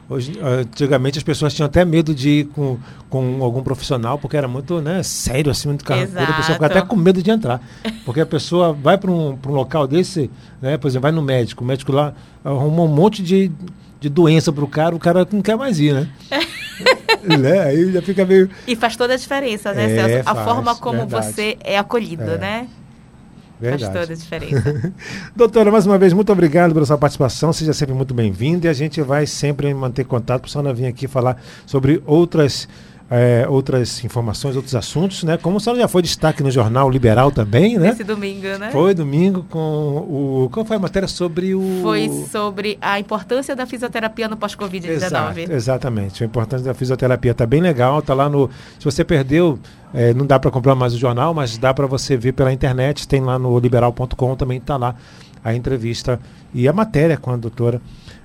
[0.09, 2.79] Hoje, antigamente as pessoas tinham até medo de ir com,
[3.09, 6.19] com algum profissional, porque era muito né, sério, assim, muito carrancudo.
[6.19, 7.61] A pessoa ficava até com medo de entrar.
[8.05, 10.29] Porque a pessoa vai para um, pra um local desse,
[10.61, 13.53] né, por exemplo, vai no médico, o médico lá arruma um monte de,
[14.01, 16.09] de doença para o cara, o cara não quer mais ir, né?
[17.39, 17.61] né?
[17.61, 18.49] Aí já fica meio.
[18.67, 20.29] E faz toda a diferença, né, É, Celso?
[20.31, 21.27] A faz, forma como verdade.
[21.27, 22.69] você é acolhido, É, né?
[23.61, 23.85] Verdade.
[23.85, 24.93] Faz toda a diferença.
[25.37, 27.53] Doutora, mais uma vez, muito obrigado pela sua participação.
[27.53, 30.87] Seja sempre muito bem-vindo e a gente vai sempre manter contato para a senhora vir
[30.87, 31.37] aqui falar
[31.67, 32.67] sobre outras,
[33.11, 35.37] eh, outras informações, outros assuntos, né?
[35.37, 37.89] Como senhora já foi destaque no Jornal Liberal também, né?
[37.89, 38.71] Esse domingo, né?
[38.71, 40.49] Foi domingo com o.
[40.53, 41.81] Qual foi a matéria sobre o.
[41.83, 45.51] Foi sobre a importância da fisioterapia no Exato, pós-Covid-19.
[45.51, 46.23] exatamente.
[46.23, 48.01] A importância da fisioterapia está bem legal.
[48.01, 48.49] Tá lá no.
[48.79, 49.59] Se você perdeu,
[49.93, 53.09] eh, não dá para comprar mais o jornal, mas dá para você ver pela internet.
[53.09, 54.95] Tem lá no liberal.com também está lá
[55.43, 56.21] a entrevista
[56.55, 57.81] e a matéria com a doutora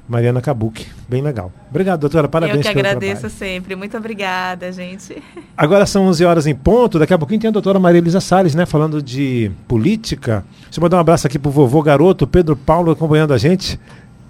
[0.07, 0.87] Mariana Kabuki.
[1.09, 1.51] Bem legal.
[1.69, 2.27] Obrigado, doutora.
[2.27, 3.39] Parabéns Eu que pelo agradeço trabalho.
[3.39, 3.75] sempre.
[3.75, 5.21] Muito obrigada, gente.
[5.57, 6.99] Agora são 11 horas em ponto.
[6.99, 8.65] Daqui a pouquinho tem a doutora Maria Elisa Salles, né?
[8.65, 10.45] Falando de política.
[10.65, 13.79] Deixa eu mandar um abraço aqui pro vovô garoto, Pedro Paulo, acompanhando a gente.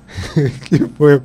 [0.65, 1.21] que foi.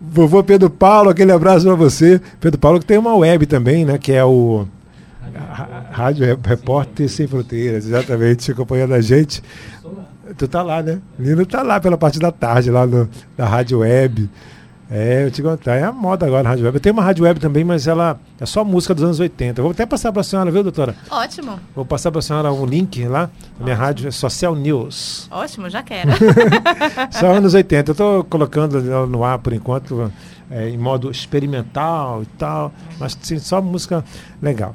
[0.00, 2.20] Vovô Pedro Paulo, aquele abraço para você.
[2.40, 3.98] Pedro Paulo que tem uma web também, né?
[3.98, 4.66] Que é o
[5.90, 9.42] Rádio Re- Repórter Sem Fronteiras, exatamente, acompanhando a gente.
[10.36, 11.00] Tu tá lá, né?
[11.18, 14.28] Lino tá lá pela parte da tarde, lá no, na Rádio Web.
[14.88, 16.76] É, eu te contar, é a moda agora a Rádio Web.
[16.76, 19.60] Eu tenho uma Rádio Web também, mas ela é só música dos anos 80.
[19.60, 20.94] Eu vou até passar para a senhora, viu, doutora?
[21.10, 21.58] Ótimo.
[21.74, 23.28] Vou passar para a senhora um link lá.
[23.58, 25.26] Minha rádio é Social News.
[25.30, 26.10] Ótimo, já quero.
[27.10, 27.90] Só anos 80.
[27.90, 30.12] Eu estou colocando ela no ar por enquanto,
[30.48, 34.04] é, em modo experimental e tal, mas sim, só música
[34.40, 34.74] legal.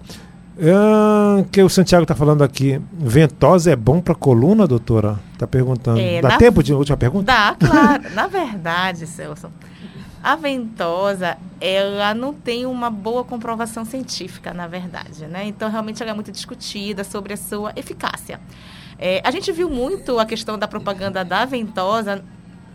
[0.64, 2.80] Ah, que o Santiago está falando aqui.
[2.94, 5.20] Ventosa é bom para coluna, doutora?
[5.34, 6.00] Está perguntando.
[6.00, 7.26] É, Dá na- tempo de última pergunta?
[7.26, 8.04] Dá, claro.
[8.14, 9.50] Na verdade, Celso,
[10.24, 15.46] a ventosa, ela não tem uma boa comprovação científica, na verdade, né?
[15.48, 18.40] Então, realmente, ela é muito discutida sobre a sua eficácia.
[19.00, 22.24] É, a gente viu muito a questão da propaganda da ventosa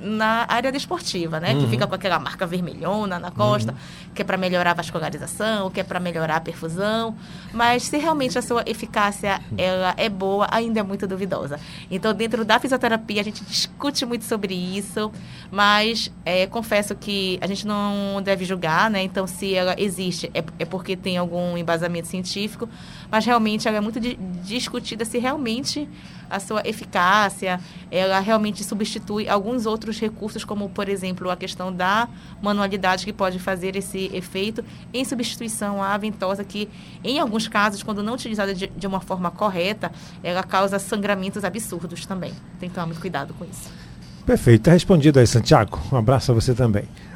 [0.01, 1.55] na área desportiva, né?
[1.55, 1.71] Que Uhum.
[1.71, 3.75] fica com aquela marca vermelhona na costa,
[4.15, 7.17] que é para melhorar a vascularização, que é para melhorar a perfusão.
[7.53, 11.59] Mas se realmente a sua eficácia ela é boa, ainda é muito duvidosa.
[11.91, 15.11] Então, dentro da fisioterapia, a gente discute muito sobre isso,
[15.51, 19.03] mas é, confesso que a gente não deve julgar, né?
[19.03, 22.69] Então, se ela existe, é, é porque tem algum embasamento científico,
[23.11, 25.89] mas realmente ela é muito di- discutida se realmente
[26.29, 32.09] a sua eficácia, ela realmente substitui alguns outros recursos, como, por exemplo, a questão da
[32.43, 36.69] manualidade que pode fazer esse efeito em substituição à ventosa, que
[37.05, 39.93] em alguns casos, quando não utilizada de, de uma forma correta,
[40.23, 42.33] ela causa sangramentos absurdos também.
[42.59, 43.71] Tem que tomar muito cuidado com isso.
[44.25, 45.81] Perfeito, está respondido aí, Santiago.
[45.93, 46.89] Um abraço a você também.